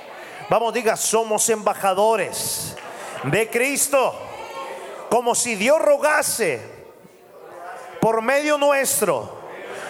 [0.48, 2.76] Vamos, diga, somos embajadores
[3.24, 4.14] de Cristo.
[5.10, 6.69] Como si Dios rogase
[8.00, 9.38] por medio nuestro,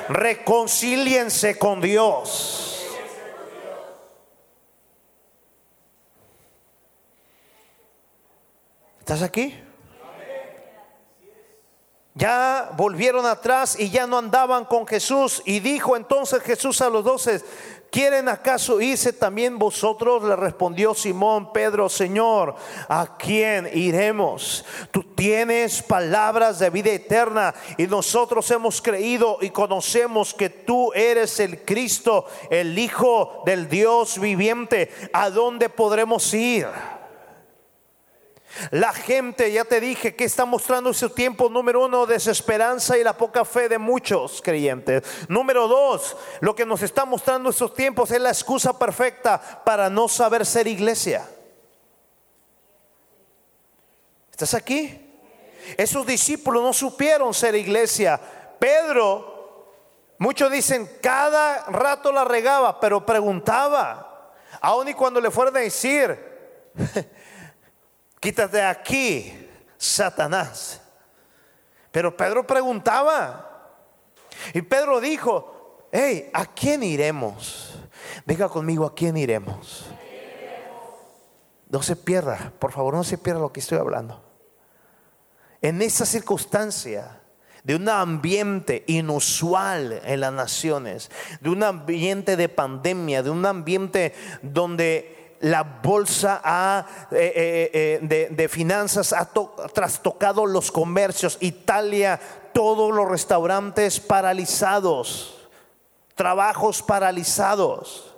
[0.08, 2.66] reconcíliense con Dios.
[9.00, 9.60] ¿Estás aquí?
[12.14, 15.42] Ya volvieron atrás y ya no andaban con Jesús.
[15.46, 17.42] Y dijo entonces Jesús a los doce,
[17.90, 20.22] ¿quieren acaso irse también vosotros?
[20.22, 22.54] Le respondió Simón Pedro, Señor,
[22.88, 24.64] ¿a quién iremos?
[24.90, 31.40] Tú tienes palabras de vida eterna y nosotros hemos creído y conocemos que tú eres
[31.40, 34.90] el Cristo, el Hijo del Dios viviente.
[35.12, 36.66] ¿A dónde podremos ir?
[38.70, 43.16] La gente, ya te dije, que está mostrando ese tiempo, número uno, desesperanza y la
[43.16, 45.04] poca fe de muchos creyentes.
[45.28, 50.08] Número dos, lo que nos está mostrando esos tiempos es la excusa perfecta para no
[50.08, 51.28] saber ser iglesia.
[54.32, 55.06] ¿Estás aquí?
[55.76, 58.20] Esos discípulos no supieron ser iglesia.
[58.58, 59.66] Pedro,
[60.18, 64.32] muchos dicen, cada rato la regaba, pero preguntaba.
[64.60, 66.18] Aún y cuando le fueron a decir,
[68.20, 70.80] quítate aquí, Satanás.
[71.90, 73.46] Pero Pedro preguntaba.
[74.54, 77.78] Y Pedro dijo, hey, ¿a quién iremos?
[78.24, 79.86] Venga conmigo, ¿a quién iremos?
[81.68, 84.22] No se pierda, por favor, no se pierda lo que estoy hablando.
[85.62, 87.20] En esa circunstancia
[87.62, 94.14] de un ambiente inusual en las naciones, de un ambiente de pandemia, de un ambiente
[94.42, 96.42] donde la bolsa
[97.10, 99.30] eh, eh, eh, de, finanzas ha
[99.72, 102.20] trastocado los comercios, Italia,
[102.52, 105.48] todos los restaurantes paralizados,
[106.14, 108.14] trabajos paralizados.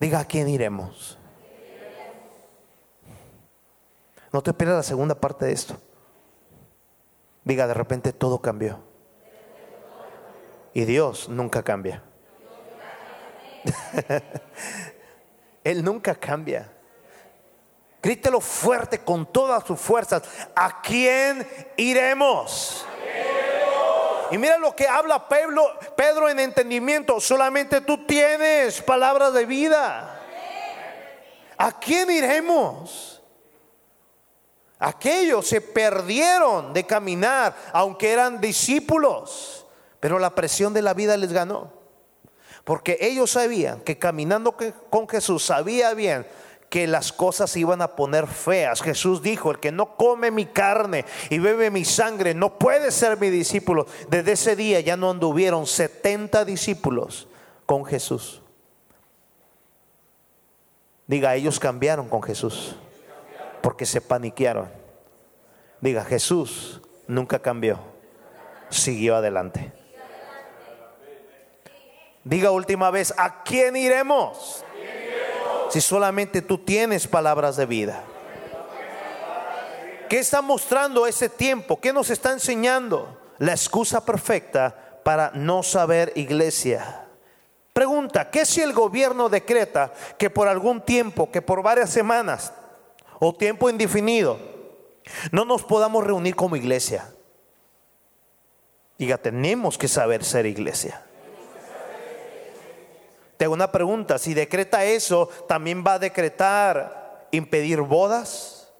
[0.00, 1.18] Diga, ¿a quién iremos?
[4.32, 5.76] No te pierdas la segunda parte de esto.
[7.44, 8.80] Diga, de repente todo cambió.
[10.74, 12.02] Y Dios nunca cambia.
[15.64, 16.70] Él nunca cambia.
[18.02, 20.22] Grítelo fuerte con todas sus fuerzas.
[20.56, 21.46] ¿A quién
[21.76, 22.84] iremos?
[24.32, 27.20] Y mira lo que habla Pedro, Pedro en entendimiento.
[27.20, 30.20] Solamente tú tienes palabras de vida.
[31.58, 33.22] ¿A quién iremos?
[34.80, 39.64] Aquellos se perdieron de caminar, aunque eran discípulos,
[40.00, 41.81] pero la presión de la vida les ganó.
[42.64, 44.56] Porque ellos sabían que caminando
[44.90, 46.26] con Jesús sabía bien
[46.72, 48.80] que las cosas se iban a poner feas.
[48.80, 53.20] Jesús dijo, el que no come mi carne y bebe mi sangre no puede ser
[53.20, 53.86] mi discípulo.
[54.08, 57.28] Desde ese día ya no anduvieron 70 discípulos
[57.66, 58.40] con Jesús.
[61.06, 62.74] Diga, ellos cambiaron con Jesús
[63.60, 64.70] porque se paniquearon.
[65.82, 67.80] Diga, Jesús nunca cambió,
[68.70, 69.72] siguió adelante.
[72.24, 74.64] Diga última vez, ¿a quién iremos?
[75.70, 78.04] Si solamente tú tienes palabras de vida.
[80.08, 81.80] ¿Qué está mostrando ese tiempo?
[81.80, 83.18] ¿Qué nos está enseñando?
[83.38, 87.06] La excusa perfecta para no saber iglesia.
[87.72, 92.52] Pregunta, ¿qué si el gobierno decreta que por algún tiempo, que por varias semanas
[93.18, 94.38] o tiempo indefinido,
[95.32, 97.10] no nos podamos reunir como iglesia?
[98.98, 101.02] Diga, tenemos que saber ser iglesia
[103.48, 108.72] una pregunta, si decreta eso, ¿también va a decretar impedir bodas?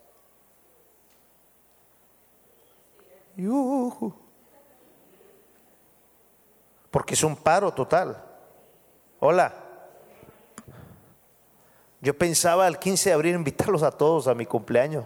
[6.90, 8.22] Porque es un paro total.
[9.20, 9.54] Hola.
[12.00, 15.04] Yo pensaba el 15 de abril invitarlos a todos a mi cumpleaños.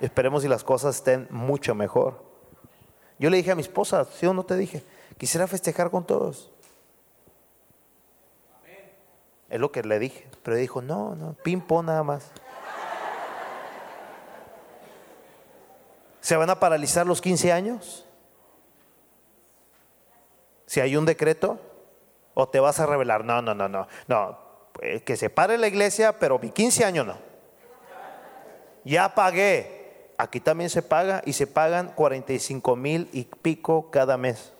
[0.00, 2.24] Esperemos si las cosas estén mucho mejor.
[3.18, 4.82] Yo le dije a mi esposa, si o no te dije,
[5.18, 6.50] quisiera festejar con todos.
[9.52, 10.26] Es lo que le dije.
[10.42, 12.30] Pero dijo, no, no, ping-pong nada más.
[16.22, 18.06] ¿Se van a paralizar los 15 años?
[20.64, 21.60] Si hay un decreto,
[22.32, 23.26] o te vas a revelar.
[23.26, 23.86] No, no, no, no.
[24.08, 24.38] No,
[24.72, 27.18] pues, que se pare la iglesia, pero mi 15 años no.
[28.84, 30.14] Ya pagué.
[30.16, 34.54] Aquí también se paga y se pagan 45 mil y pico cada mes.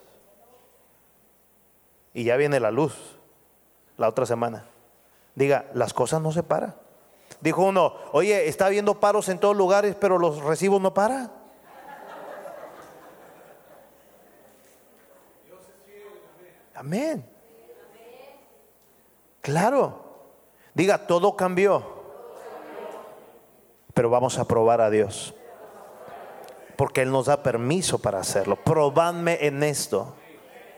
[2.13, 3.17] Y ya viene la luz
[3.97, 4.67] la otra semana.
[5.35, 6.75] Diga, las cosas no se paran.
[7.41, 11.31] Dijo uno, oye, está habiendo paros en todos lugares, pero los recibos no paran.
[16.75, 17.25] Amén.
[19.41, 20.03] Claro.
[20.73, 21.83] Diga, todo cambió.
[23.93, 25.33] Pero vamos a probar a Dios.
[26.75, 28.55] Porque Él nos da permiso para hacerlo.
[28.55, 30.15] Probadme en esto.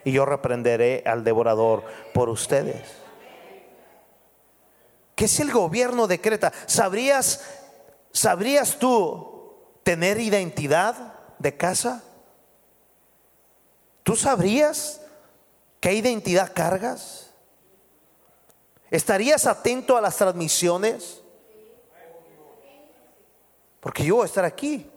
[0.04, 1.84] Y yo reprenderé al devorador
[2.14, 3.05] por ustedes.
[5.16, 6.52] ¿Qué si el gobierno decreta?
[6.68, 7.42] ¿Sabrías,
[8.12, 12.04] ¿Sabrías tú tener identidad de casa?
[14.04, 15.02] ¿Tú sabrías
[15.80, 17.32] qué identidad cargas?
[18.92, 21.22] ¿Estarías atento a las transmisiones?
[23.80, 24.90] Porque yo voy a estar aquí.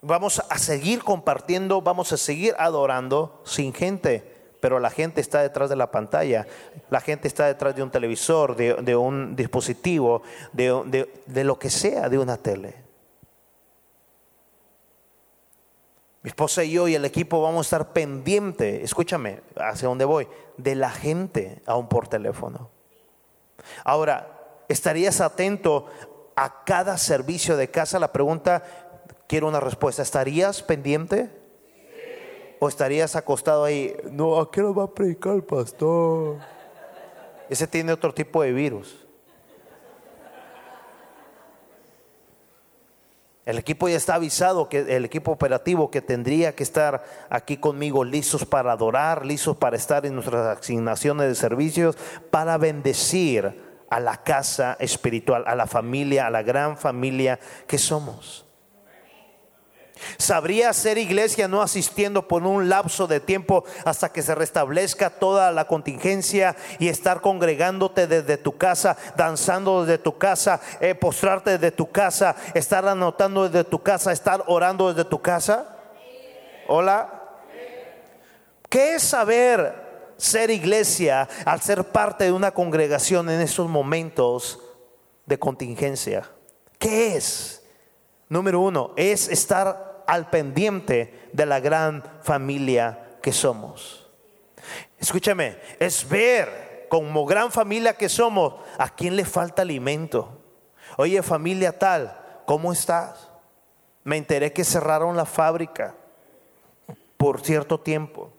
[0.00, 5.70] Vamos a seguir compartiendo, vamos a seguir adorando sin gente pero la gente está detrás
[5.70, 6.46] de la pantalla,
[6.90, 12.08] la gente está detrás de un televisor, de, un dispositivo, de, de lo que sea,
[12.08, 12.86] de una tele.
[16.26, 20.26] Mi esposa y yo y el equipo vamos a estar pendiente, escúchame, hacia dónde voy,
[20.56, 22.70] de la gente aún por teléfono.
[23.84, 25.86] Ahora, ¿estarías atento
[26.34, 28.00] a cada servicio de casa?
[28.00, 28.64] La pregunta,
[29.28, 31.30] quiero una respuesta, ¿estarías pendiente?
[32.58, 33.94] ¿O estarías acostado ahí?
[34.10, 36.38] No, ¿a qué lo va a predicar el pastor?
[37.48, 39.06] Ese tiene otro tipo de virus.
[43.44, 48.04] El equipo ya está avisado que el equipo operativo que tendría que estar aquí conmigo
[48.04, 51.96] listos para adorar, listos para estar en nuestras asignaciones de servicios,
[52.32, 57.38] para bendecir a la casa espiritual, a la familia, a la gran familia
[57.68, 58.45] que somos.
[60.18, 65.52] Sabría ser iglesia no asistiendo por un lapso de tiempo hasta que se restablezca toda
[65.52, 71.70] la contingencia y estar congregándote desde tu casa, danzando desde tu casa, eh, postrarte desde
[71.70, 75.76] tu casa, estar anotando desde tu casa, estar orando desde tu casa.
[76.68, 77.12] Hola.
[78.68, 84.60] ¿Qué es saber ser iglesia al ser parte de una congregación en esos momentos
[85.24, 86.28] de contingencia?
[86.78, 87.65] ¿Qué es?
[88.28, 94.08] Número uno, es estar al pendiente de la gran familia que somos.
[94.98, 100.40] Escúchame, es ver como gran familia que somos a quién le falta alimento.
[100.96, 103.30] Oye familia tal, ¿cómo estás?
[104.04, 105.94] Me enteré que cerraron la fábrica
[107.16, 108.32] por cierto tiempo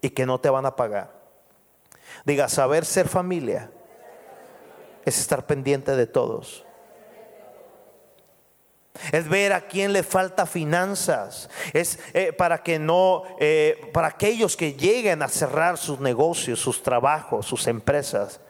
[0.00, 1.10] y que no te van a pagar.
[2.24, 3.70] Diga, saber ser familia
[5.04, 6.65] es estar pendiente de todos.
[9.12, 11.48] Es ver a quién le falta finanzas.
[11.72, 16.82] Es eh, para que no, eh, para aquellos que lleguen a cerrar sus negocios, sus
[16.82, 18.40] trabajos, sus empresas.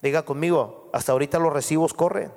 [0.00, 2.32] Diga conmigo, hasta ahorita los recibos corren.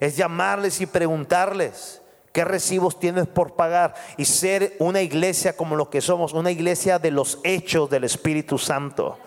[0.00, 2.02] Es llamarles y preguntarles
[2.32, 6.98] qué recibos tienes por pagar y ser una iglesia como lo que somos, una iglesia
[6.98, 9.18] de los hechos del Espíritu Santo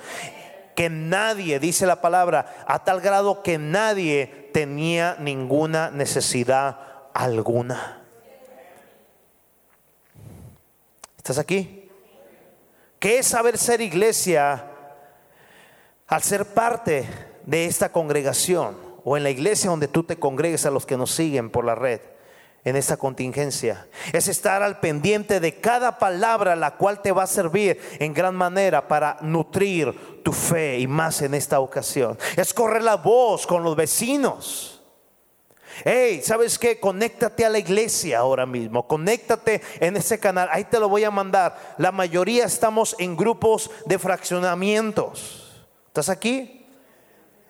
[0.80, 6.80] que nadie, dice la palabra, a tal grado que nadie tenía ninguna necesidad
[7.14, 8.02] alguna.
[11.18, 11.92] ¿Estás aquí?
[12.98, 14.68] ¿Qué es saber ser iglesia
[16.08, 17.10] al ser parte
[17.46, 21.12] de esta congregación o en la iglesia donde tú te congregues a los que nos
[21.12, 22.00] siguen por la red?
[22.64, 23.88] En esta contingencia.
[24.14, 28.36] Es estar al pendiente de cada palabra la cual te va a servir en gran
[28.36, 32.18] manera para nutrir tu fe y más en esta ocasión.
[32.36, 34.76] Es correr la voz con los vecinos.
[35.86, 36.80] Hey, ¿sabes qué?
[36.80, 38.88] Conéctate a la iglesia ahora mismo.
[38.88, 40.50] Conéctate en ese canal.
[40.52, 41.76] Ahí te lo voy a mandar.
[41.78, 45.66] La mayoría estamos en grupos de fraccionamientos.
[45.88, 46.66] ¿Estás aquí?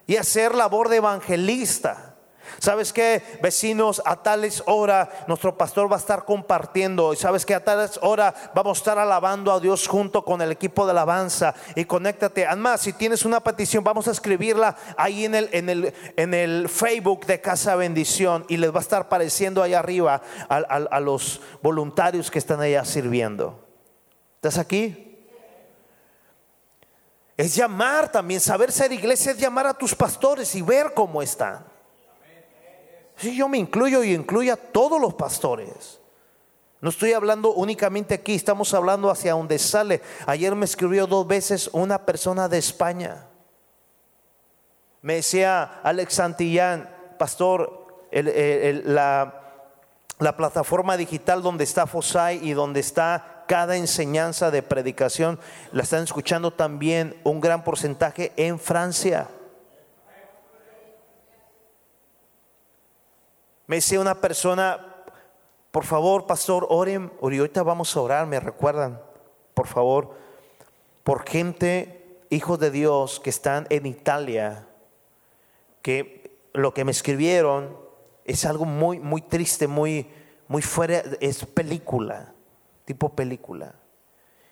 [0.06, 2.09] Y hacer labor de evangelista.
[2.58, 3.22] ¿Sabes qué?
[3.42, 7.12] Vecinos, a tales hora nuestro pastor va a estar compartiendo.
[7.12, 10.52] Y sabes que a tales hora vamos a estar alabando a Dios junto con el
[10.52, 11.54] equipo de alabanza.
[11.74, 12.46] Y conéctate.
[12.46, 16.68] Además, si tienes una petición, vamos a escribirla ahí en el, en el, en el
[16.68, 18.44] Facebook de Casa Bendición.
[18.48, 22.84] Y les va a estar apareciendo ahí arriba a, a los voluntarios que están allá
[22.84, 23.66] sirviendo.
[24.36, 25.06] ¿Estás aquí?
[27.40, 31.64] Es llamar también, saber ser iglesia es llamar a tus pastores y ver cómo están.
[33.20, 36.00] Sí, yo me incluyo y incluyo a todos los pastores.
[36.80, 40.00] No estoy hablando únicamente aquí, estamos hablando hacia donde sale.
[40.24, 43.26] Ayer me escribió dos veces una persona de España.
[45.02, 49.34] Me decía Alex Santillán, pastor, la,
[50.18, 55.38] la plataforma digital donde está Fosai y donde está cada enseñanza de predicación,
[55.72, 59.28] la están escuchando también un gran porcentaje en Francia.
[63.70, 64.84] Me decía una persona,
[65.70, 69.00] por favor, pastor, oren, ahorita vamos a orar, me recuerdan,
[69.54, 70.16] por favor,
[71.04, 74.66] por gente, hijos de Dios, que están en Italia,
[75.82, 77.78] que lo que me escribieron
[78.24, 80.10] es algo muy, muy triste, muy,
[80.48, 82.34] muy fuera, es película,
[82.86, 83.76] tipo película.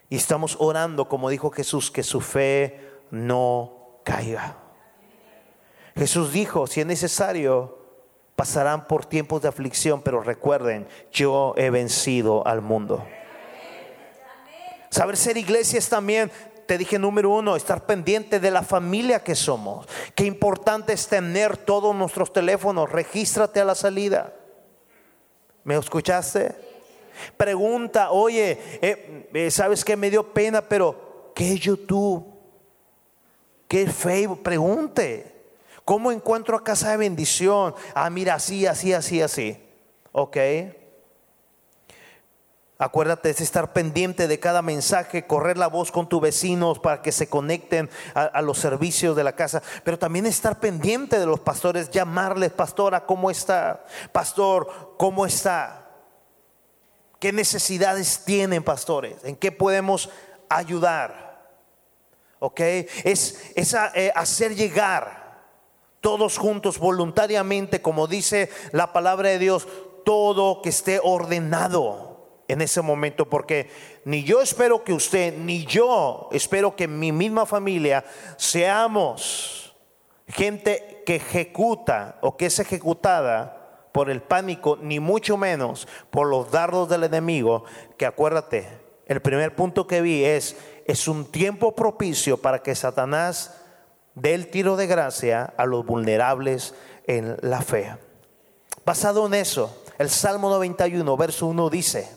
[0.07, 4.59] Y estamos orando, como dijo Jesús, que su fe no caiga.
[5.97, 7.78] Jesús dijo, si es necesario,
[8.39, 13.05] pasarán por tiempos de aflicción, pero recuerden, yo he vencido al mundo.
[14.89, 16.31] Saber ser iglesia es también,
[16.65, 19.89] te dije número uno, estar pendiente de la familia que somos.
[20.15, 24.33] Qué importante es tener todos nuestros teléfonos, regístrate a la salida.
[25.65, 26.55] ¿Me escuchaste?
[27.35, 30.61] Pregunta, oye, eh, eh, ¿sabes que me dio pena?
[30.61, 32.25] Pero ¿qué YouTube?
[33.67, 34.41] ¿Qué Facebook?
[34.41, 35.38] Pregunte.
[35.89, 37.73] ¿Cómo encuentro a casa de bendición?
[37.95, 39.59] Ah, mira, así, así, así, así.
[40.11, 40.37] ¿Ok?
[42.77, 47.11] Acuérdate de estar pendiente de cada mensaje, correr la voz con tus vecinos para que
[47.11, 51.89] se conecten a, los servicios de la casa, pero también estar pendiente de los pastores,
[51.89, 53.83] llamarles, pastora, ¿cómo está?
[54.11, 55.89] Pastor, ¿cómo está?
[57.17, 59.23] ¿Qué necesidades tienen, pastores?
[59.23, 60.11] ¿En qué podemos
[60.49, 61.49] ayudar?
[62.37, 62.59] ¿Ok?
[62.59, 65.18] Es, eh, hacer llegar
[66.01, 69.67] todos juntos voluntariamente, como dice la palabra de Dios,
[70.05, 72.09] todo que esté ordenado
[72.47, 73.69] en ese momento, porque
[74.05, 78.03] ni yo espero que usted, ni yo espero que mi misma familia
[78.37, 79.75] seamos
[80.27, 86.51] gente que ejecuta o que es ejecutada por el pánico, ni mucho menos por los
[86.51, 87.65] dardos del enemigo,
[87.97, 88.67] que acuérdate,
[89.05, 93.59] el primer punto que vi es, es un tiempo propicio para que Satanás
[94.21, 96.73] dé el tiro de gracia a los vulnerables
[97.07, 97.95] en la fe.
[98.85, 102.09] Basado en eso, el Salmo 91, verso 1 dice,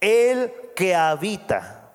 [0.00, 1.90] el que habita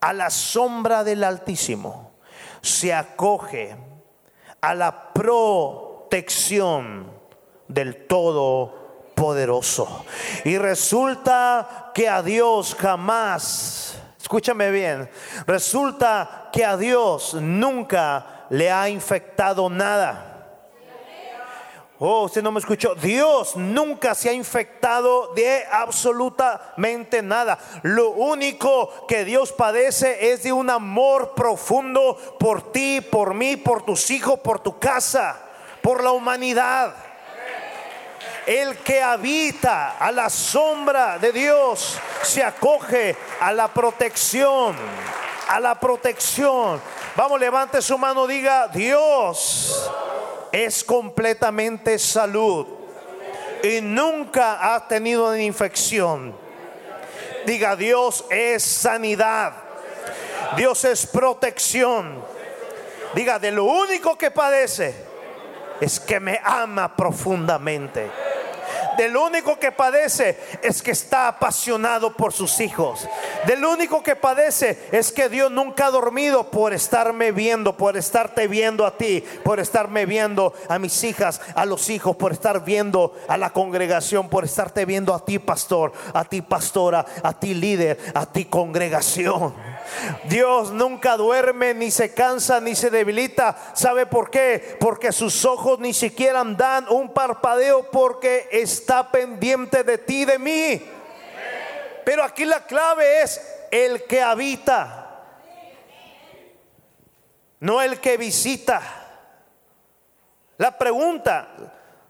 [0.00, 2.12] a la sombra del Altísimo
[2.60, 3.76] se acoge
[4.60, 7.10] a la protección
[7.68, 10.04] del Todopoderoso.
[10.44, 15.08] Y resulta que a Dios jamás, escúchame bien,
[15.46, 20.38] resulta que a Dios nunca le ha infectado nada.
[22.00, 22.94] Oh, usted no me escuchó.
[22.94, 27.58] Dios nunca se ha infectado de absolutamente nada.
[27.82, 33.84] Lo único que Dios padece es de un amor profundo por ti, por mí, por
[33.84, 35.40] tus hijos, por tu casa,
[35.82, 36.94] por la humanidad.
[38.48, 44.74] El que habita a la sombra de Dios se acoge a la protección,
[45.50, 46.80] a la protección.
[47.14, 49.92] Vamos, levante su mano, diga, Dios
[50.50, 52.66] es completamente salud
[53.62, 56.34] y nunca ha tenido una infección.
[57.44, 59.52] Diga, Dios es sanidad.
[60.56, 62.24] Dios es protección.
[63.12, 64.94] Diga, de lo único que padece
[65.82, 68.10] es que me ama profundamente
[68.98, 73.08] del único que padece es que está apasionado por sus hijos.
[73.46, 78.48] Del único que padece es que Dios nunca ha dormido por estarme viendo, por estarte
[78.48, 83.14] viendo a ti, por estarme viendo a mis hijas, a los hijos, por estar viendo
[83.28, 87.98] a la congregación, por estarte viendo a ti pastor, a ti pastora, a ti líder,
[88.14, 89.77] a ti congregación.
[90.24, 93.56] Dios nunca duerme, ni se cansa, ni se debilita.
[93.74, 94.76] ¿Sabe por qué?
[94.80, 100.82] Porque sus ojos ni siquiera dan un parpadeo porque está pendiente de ti, de mí.
[102.04, 105.24] Pero aquí la clave es el que habita,
[107.60, 108.80] no el que visita.
[110.56, 111.48] La pregunta,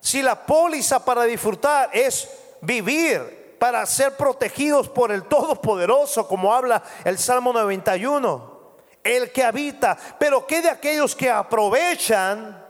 [0.00, 2.28] si la póliza para disfrutar es
[2.60, 8.58] vivir para ser protegidos por el Todopoderoso, como habla el Salmo 91.
[9.02, 12.64] El que habita, pero ¿qué de aquellos que aprovechan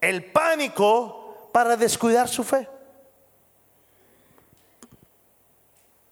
[0.00, 2.68] el pánico para descuidar su fe?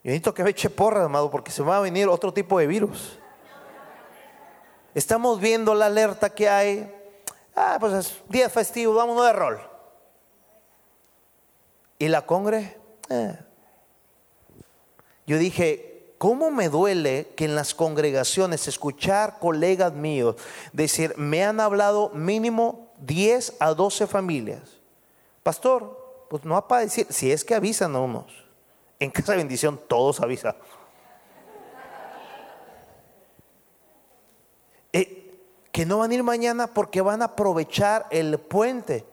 [0.03, 2.67] Yo necesito que me eche porra, amado, porque se va a venir otro tipo de
[2.67, 3.19] virus.
[4.95, 6.93] Estamos viendo la alerta que hay.
[7.55, 9.59] Ah, pues es día festivo, vámonos de rol.
[11.99, 12.77] ¿Y la congre?
[13.09, 13.37] Eh,
[15.27, 20.37] yo dije, ¿cómo me duele que en las congregaciones escuchar colegas míos
[20.71, 24.79] decir, me han hablado mínimo 10 a 12 familias?
[25.43, 28.47] Pastor, pues no va para si es que avisan a unos.
[28.99, 30.55] En casa de bendición todos avisan.
[34.93, 35.39] Eh,
[35.71, 39.05] que no van a ir mañana porque van a aprovechar el puente.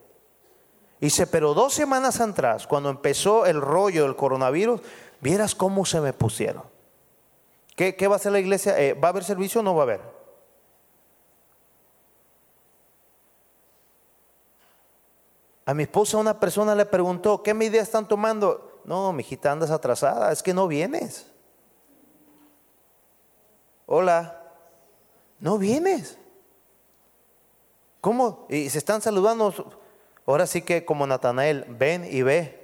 [1.01, 4.81] Dice, pero dos semanas atrás, cuando empezó el rollo del coronavirus,
[5.25, 6.64] Vieras cómo se me pusieron.
[7.75, 8.79] ¿Qué, va a hacer la iglesia?
[8.79, 10.01] Eh, ¿Va a haber servicio o no va a haber?
[15.64, 18.83] A mi esposa una persona le preguntó, ¿qué medidas están tomando?
[18.85, 21.27] No, mijita, andas atrasada, es que no vienes.
[23.87, 24.43] Hola,
[25.41, 26.18] no vienes.
[28.03, 28.47] ¿Cómo?
[28.51, 29.55] Y se están saludando.
[30.27, 32.64] Ahora sí que como Natanael, ven y ve.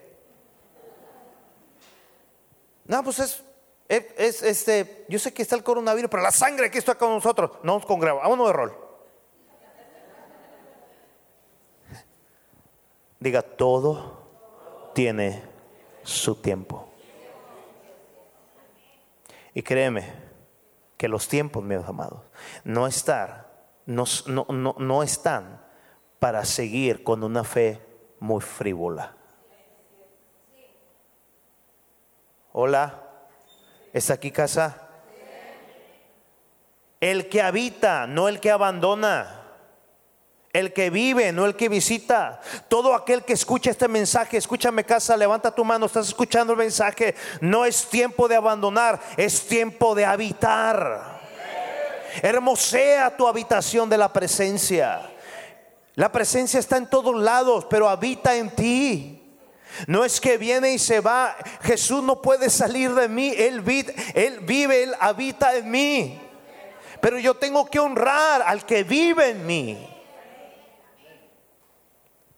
[2.90, 3.44] No, pues es,
[3.88, 7.52] es, este, yo sé que está el coronavirus, pero la sangre que está con nosotros,
[7.62, 8.76] no nos congrega, vámonos de rol.
[13.20, 15.40] Diga, todo tiene
[16.02, 16.92] su tiempo.
[19.54, 20.12] Y créeme,
[20.96, 22.22] que los tiempos, mis amados,
[22.64, 23.52] no estar,
[23.86, 25.64] no, están
[26.18, 27.80] para seguir con una fe
[28.18, 29.16] muy frívola.
[32.62, 32.92] Hola,
[33.90, 34.76] ¿está aquí casa?
[37.00, 39.44] El que habita, no el que abandona.
[40.52, 42.38] El que vive, no el que visita.
[42.68, 47.14] Todo aquel que escucha este mensaje, escúchame casa, levanta tu mano, estás escuchando el mensaje.
[47.40, 51.18] No es tiempo de abandonar, es tiempo de habitar.
[52.20, 55.00] Hermosea tu habitación de la presencia.
[55.94, 59.19] La presencia está en todos lados, pero habita en ti.
[59.86, 61.36] No es que viene y se va.
[61.62, 63.32] Jesús no puede salir de mí.
[63.36, 66.20] Él, vive, él vive, Él habita en mí.
[67.00, 69.88] Pero yo tengo que honrar al que vive en mí.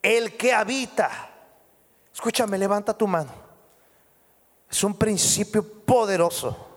[0.03, 1.31] El que habita.
[2.13, 3.33] Escúchame, levanta tu mano.
[4.71, 6.72] Es un principio poderoso.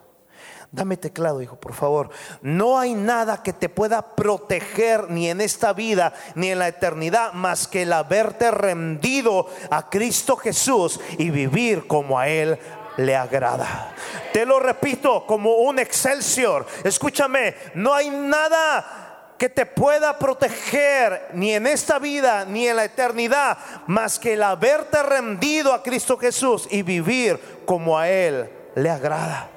[0.72, 2.09] Dame teclado, hijo, por favor.
[2.41, 7.34] No hay nada que te pueda proteger ni en esta vida ni en la eternidad
[7.34, 12.59] más que el haberte rendido a Cristo Jesús y vivir como a Él
[12.97, 13.93] le agrada.
[14.34, 16.66] Te lo repito como un excelsior.
[16.84, 22.86] Escúchame, no hay nada que te pueda proteger ni en esta vida ni en la
[22.86, 23.57] eternidad
[23.88, 29.54] más que el haberte rendido a Cristo Jesús y vivir como a Él le agrada.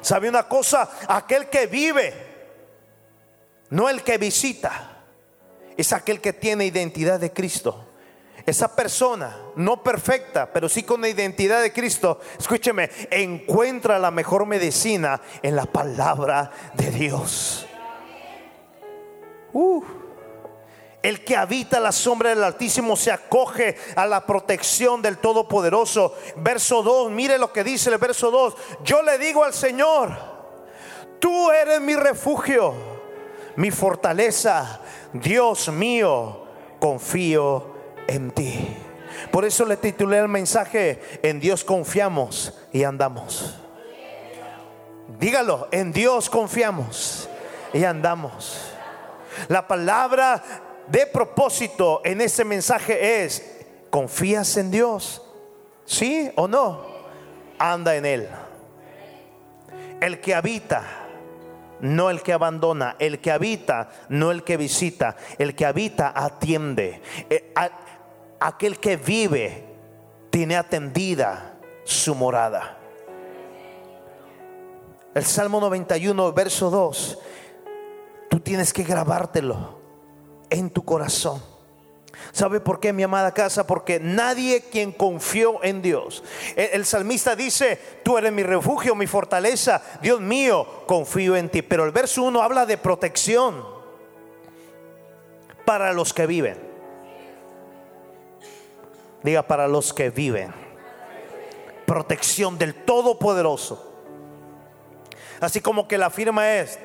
[0.00, 0.88] ¿Sabe una cosa?
[1.08, 2.14] Aquel que vive,
[3.70, 5.04] no el que visita,
[5.76, 7.86] es aquel que tiene identidad de Cristo.
[8.46, 14.46] Esa persona, no perfecta, pero sí con la identidad de Cristo, escúcheme, encuentra la mejor
[14.46, 17.66] medicina en la palabra de Dios.
[19.52, 19.99] Uh.
[21.02, 26.14] El que habita la sombra del Altísimo se acoge a la protección del Todopoderoso.
[26.36, 28.54] Verso 2, mire lo que dice el verso 2.
[28.84, 30.14] Yo le digo al Señor,
[31.18, 32.74] tú eres mi refugio,
[33.56, 34.80] mi fortaleza,
[35.14, 36.44] Dios mío,
[36.78, 37.74] confío
[38.06, 38.76] en ti.
[39.30, 43.54] Por eso le titulé el mensaje, en Dios confiamos y andamos.
[45.18, 47.28] Dígalo, en Dios confiamos
[47.72, 48.72] y andamos.
[49.48, 50.42] La palabra
[50.90, 55.22] de propósito en ese mensaje es, ¿confías en Dios?
[55.84, 56.84] ¿Sí o no?
[57.58, 58.28] Anda en Él.
[60.00, 60.82] El que habita,
[61.80, 67.00] no el que abandona, el que habita, no el que visita, el que habita atiende.
[67.28, 67.54] Eh,
[68.40, 69.64] aquel que vive
[70.30, 72.78] tiene atendida su morada.
[75.14, 77.18] El Salmo 91, verso 2,
[78.28, 79.79] tú tienes que grabártelo
[80.50, 81.42] en tu corazón.
[82.32, 83.66] ¿Sabe por qué, mi amada casa?
[83.66, 86.22] Porque nadie quien confió en Dios.
[86.54, 89.82] El, salmista dice, tú eres mi refugio, mi fortaleza.
[90.00, 91.62] Dios mío, confío en ti.
[91.62, 93.64] Pero el verso 1 habla de protección
[95.64, 96.58] para los que viven.
[99.22, 100.52] Diga, para los que viven.
[101.86, 103.88] Protección del Todopoderoso.
[105.40, 106.78] Así como que la firma es,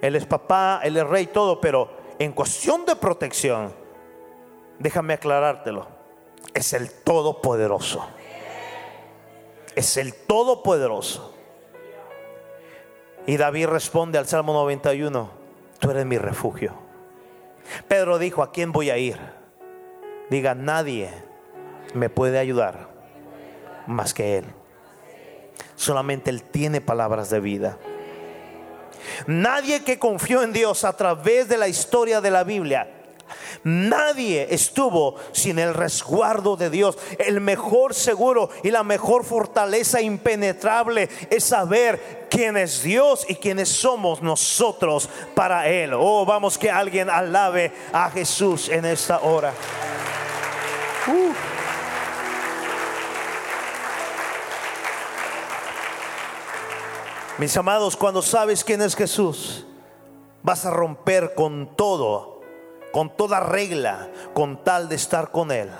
[0.00, 3.72] Él es papá, Él es rey, todo, pero en cuestión de protección,
[4.78, 5.88] déjame aclarártelo,
[6.52, 8.06] es el Todopoderoso.
[9.74, 11.34] Es el Todopoderoso.
[13.26, 15.30] Y David responde al Salmo 91,
[15.78, 16.74] tú eres mi refugio.
[17.88, 19.18] Pedro dijo, ¿a quién voy a ir?
[20.28, 21.10] Diga, nadie
[21.94, 22.90] me puede ayudar
[23.86, 24.44] más que Él.
[25.74, 27.78] Solamente Él tiene palabras de vida.
[29.26, 32.88] Nadie que confió en Dios a través de la historia de la Biblia
[33.64, 36.96] Nadie estuvo sin el resguardo de Dios.
[37.18, 43.68] El mejor seguro y la mejor fortaleza impenetrable es saber quién es Dios y quiénes
[43.68, 45.92] somos nosotros para Él.
[45.94, 49.52] Oh, vamos que alguien alabe a Jesús en esta hora.
[51.06, 51.59] Uh.
[57.40, 59.64] Mis amados, cuando sabes quién es Jesús,
[60.42, 62.42] vas a romper con todo,
[62.92, 65.70] con toda regla, con tal de estar con Él.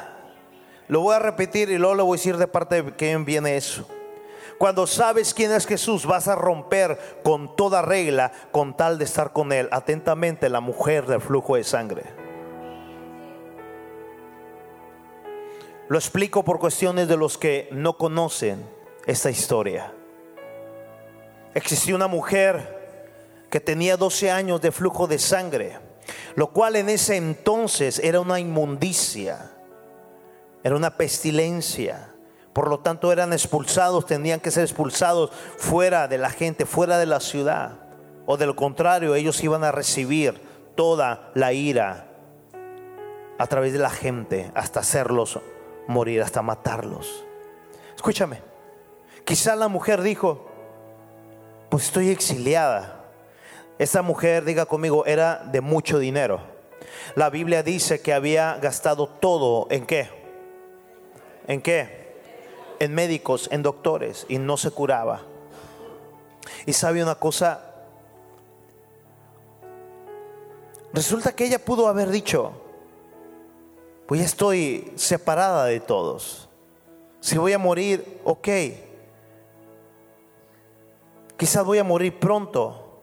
[0.88, 3.58] Lo voy a repetir y luego le voy a decir de parte de quién viene
[3.58, 3.86] eso.
[4.56, 9.34] Cuando sabes quién es Jesús, vas a romper con toda regla, con tal de estar
[9.34, 9.68] con Él.
[9.70, 12.04] Atentamente, la mujer del flujo de sangre.
[15.88, 18.66] Lo explico por cuestiones de los que no conocen
[19.04, 19.92] esta historia.
[21.54, 22.78] Existía una mujer
[23.50, 25.78] que tenía 12 años de flujo de sangre,
[26.36, 29.50] lo cual en ese entonces era una inmundicia,
[30.62, 32.06] era una pestilencia,
[32.52, 37.06] Por lo tanto eran expulsados, tenían que ser expulsados fuera de la gente, fuera de
[37.06, 37.78] la ciudad.
[38.26, 40.40] O de lo contrario, ellos iban a recibir
[40.74, 42.08] toda la ira
[43.38, 45.38] a través de la gente hasta hacerlos
[45.86, 47.24] morir, hasta matarlos.
[47.94, 48.42] Escúchame,
[49.24, 50.49] quizá la mujer dijo,
[51.70, 53.04] pues estoy exiliada.
[53.78, 56.40] Esta mujer, diga conmigo, era de mucho dinero.
[57.14, 60.10] La Biblia dice que había gastado todo en qué?
[61.46, 62.10] ¿En qué?
[62.78, 65.22] En médicos, en doctores y no se curaba.
[66.66, 67.64] Y sabe una cosa,
[70.92, 72.52] resulta que ella pudo haber dicho,
[74.06, 76.48] pues ya estoy separada de todos.
[77.20, 78.48] Si voy a morir, ok.
[81.40, 83.00] Quizás voy a morir pronto.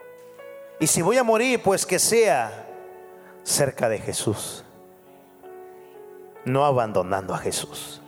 [0.79, 2.67] Y si voy a morir, pues que sea
[3.41, 4.63] cerca de Jesús.
[6.45, 7.99] No abandonando a Jesús.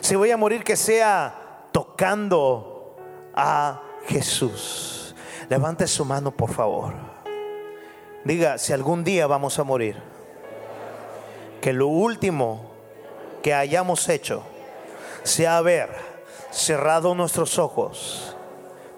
[0.00, 2.94] Si voy a morir, que sea tocando
[3.34, 5.16] a Jesús.
[5.48, 6.94] Levante su mano, por favor.
[8.22, 10.00] Diga, si algún día vamos a morir,
[11.60, 12.70] que lo último
[13.42, 14.44] que hayamos hecho
[15.24, 15.90] sea haber
[16.52, 18.33] cerrado nuestros ojos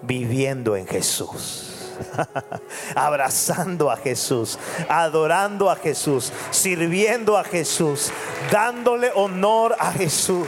[0.01, 1.73] viviendo en Jesús.
[2.95, 8.11] abrazando a Jesús, adorando a Jesús, sirviendo a Jesús,
[8.51, 10.47] dándole honor a Jesús.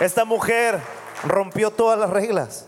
[0.00, 0.80] Esta mujer
[1.24, 2.66] rompió todas las reglas.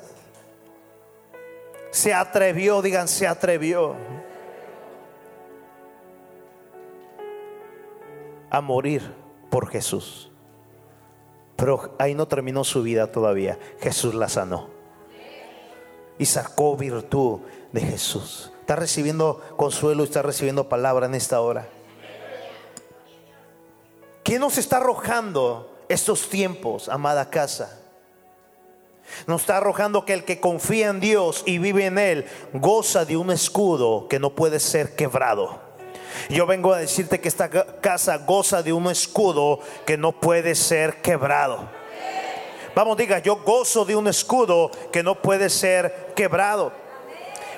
[1.91, 3.97] Se atrevió, digan, se atrevió
[8.51, 9.03] a morir
[9.51, 10.31] por Jesús.
[11.57, 13.59] Pero ahí no terminó su vida todavía.
[13.81, 14.75] Jesús la sanó
[16.19, 17.41] y sacó virtud
[17.73, 18.53] de Jesús.
[18.61, 21.69] Está recibiendo consuelo está recibiendo palabra en esta hora.
[24.23, 27.81] ¿Qué nos está arrojando estos tiempos, amada casa?
[29.27, 33.19] Nos está arrojando que el que confía en Dios y vive en Él goza de
[33.19, 35.64] un escudo que no puede ser quebrado.
[36.29, 41.03] Yo vengo a decirte que esta casa goza de un escudo que no puede ser
[41.03, 41.69] quebrado.
[42.75, 46.73] Vamos, diga, yo gozo de un escudo que no puede ser quebrado.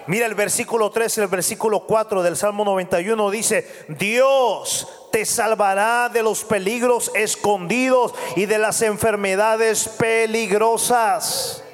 [0.07, 6.09] Mira el versículo 3 y el versículo 4 del Salmo 91 dice, Dios te salvará
[6.09, 11.65] de los peligros escondidos y de las enfermedades peligrosas.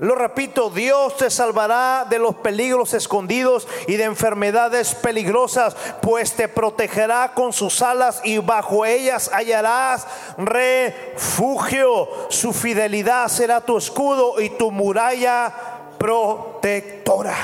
[0.00, 6.48] Lo repito, Dios te salvará de los peligros escondidos y de enfermedades peligrosas, pues te
[6.48, 10.06] protegerá con sus alas y bajo ellas hallarás
[10.38, 12.08] refugio.
[12.30, 15.52] Su fidelidad será tu escudo y tu muralla
[15.98, 17.36] protectora.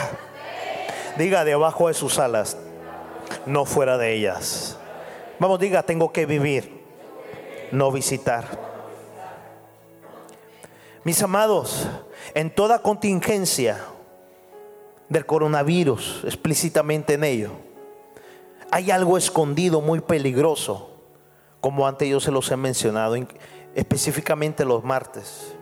[1.19, 2.57] Diga debajo de sus alas,
[3.45, 4.79] no fuera de ellas.
[5.39, 6.87] Vamos, diga, tengo que vivir,
[7.71, 8.47] no visitar.
[11.05, 11.87] Mis amados,
[12.35, 13.85] en toda contingencia
[15.09, 17.51] del coronavirus, explícitamente en ello,
[18.71, 20.91] hay algo escondido muy peligroso,
[21.61, 23.17] como antes yo se los he mencionado,
[23.75, 25.53] específicamente los martes.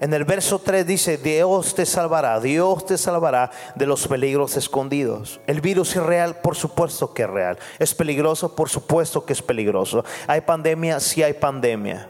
[0.00, 5.40] En el verso 3 dice, Dios te salvará, Dios te salvará de los peligros escondidos.
[5.46, 7.58] El virus es real, por supuesto que es real.
[7.78, 10.04] Es peligroso, por supuesto que es peligroso.
[10.26, 12.08] Hay pandemia, sí hay pandemia.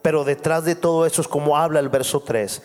[0.00, 2.62] Pero detrás de todo eso es como habla el verso 3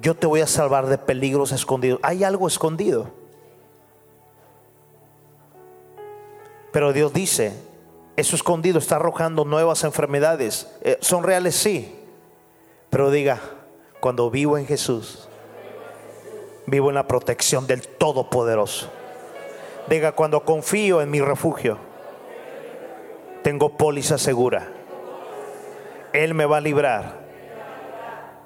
[0.00, 2.00] yo te voy a salvar de peligros escondidos.
[2.02, 3.10] Hay algo escondido.
[6.72, 7.52] Pero Dios dice,
[8.16, 10.68] eso escondido está arrojando nuevas enfermedades.
[10.82, 11.54] Eh, ¿Son reales?
[11.54, 11.94] Sí.
[12.90, 13.40] Pero diga,
[14.00, 15.28] cuando vivo en Jesús,
[16.66, 18.88] vivo en la protección del Todopoderoso.
[19.88, 21.78] Diga, cuando confío en mi refugio,
[23.42, 24.72] tengo póliza segura.
[26.12, 27.23] Él me va a librar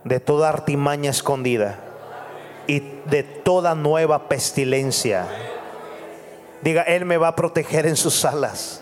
[0.09, 1.79] de toda artimaña escondida
[2.67, 5.27] y de toda nueva pestilencia.
[6.63, 8.81] Diga, Él me va a proteger en sus alas.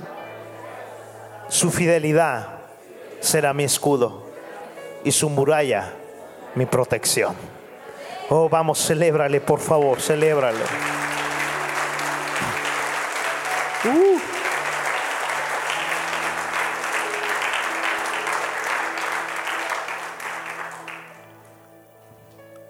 [1.49, 2.61] Su fidelidad
[3.21, 4.25] será mi escudo
[5.05, 5.93] y su muralla
[6.55, 7.35] mi protección.
[8.29, 10.65] Oh, vamos, celébrale, por favor, celébrale.
[13.85, 14.36] Uh.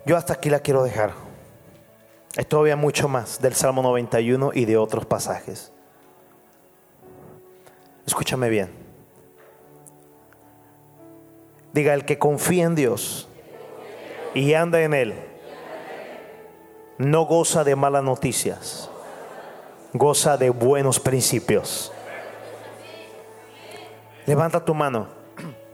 [0.06, 1.12] Yo hasta aquí la quiero dejar.
[2.36, 5.72] Hay todavía mucho más del Salmo 91 y de otros pasajes.
[8.06, 8.70] Escúchame bien.
[11.72, 13.28] Diga, el que confía en Dios
[14.32, 15.14] y anda en Él,
[16.98, 18.88] no goza de malas noticias,
[19.92, 21.92] goza de buenos principios.
[24.24, 25.08] Levanta tu mano.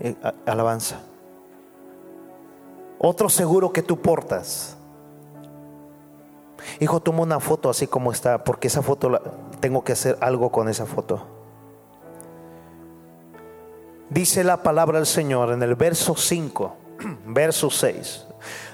[0.00, 0.14] Eh,
[0.46, 1.00] alabanza.
[2.98, 4.76] Otro seguro que tú portas.
[6.80, 9.20] Hijo, toma una foto así como está, porque esa foto
[9.60, 11.26] tengo que hacer algo con esa foto.
[14.10, 16.76] Dice la palabra del Señor en el verso 5,
[17.26, 18.26] verso 6.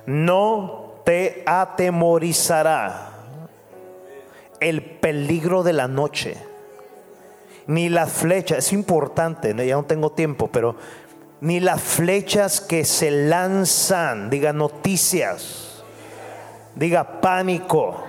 [0.06, 3.10] No te atemorizará
[4.60, 6.36] el peligro de la noche,
[7.66, 8.56] ni la flecha.
[8.56, 10.76] Es importante, ya no tengo tiempo, pero
[11.44, 15.84] ni las flechas que se lanzan, diga noticias,
[16.74, 18.02] diga pánico.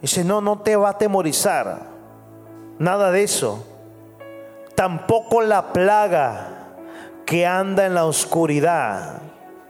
[0.00, 1.80] Dice, no, no te va a atemorizar,
[2.78, 3.66] nada de eso.
[4.76, 6.68] Tampoco la plaga
[7.26, 9.20] que anda en la oscuridad.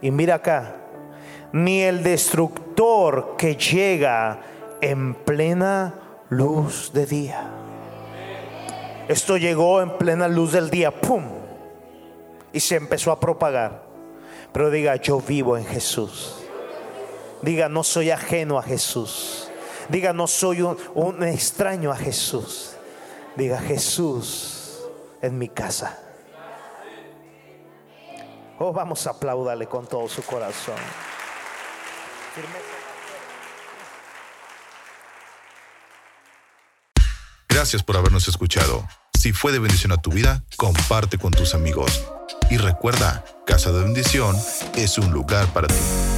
[0.02, 0.74] Y mira acá,
[1.52, 4.40] ni el destructor que llega
[4.82, 5.94] en plena
[6.28, 7.48] luz de día.
[9.08, 11.37] Esto llegó en plena luz del día, ¡pum!
[12.52, 13.82] Y se empezó a propagar.
[14.52, 16.34] Pero diga, yo vivo en Jesús.
[17.42, 19.48] Diga, no soy ajeno a Jesús.
[19.88, 22.72] Diga, no soy un, extraño a Jesús.
[23.36, 24.80] Diga, Jesús
[25.22, 25.98] en mi casa.
[28.58, 30.76] Oh, vamos a aplaudarle con todo su corazón.
[37.48, 38.86] Gracias por habernos escuchado.
[39.18, 42.04] Si fue de bendición a tu vida, comparte con tus amigos.
[42.50, 44.36] Y recuerda, Casa de Bendición
[44.74, 46.17] es un lugar para ti.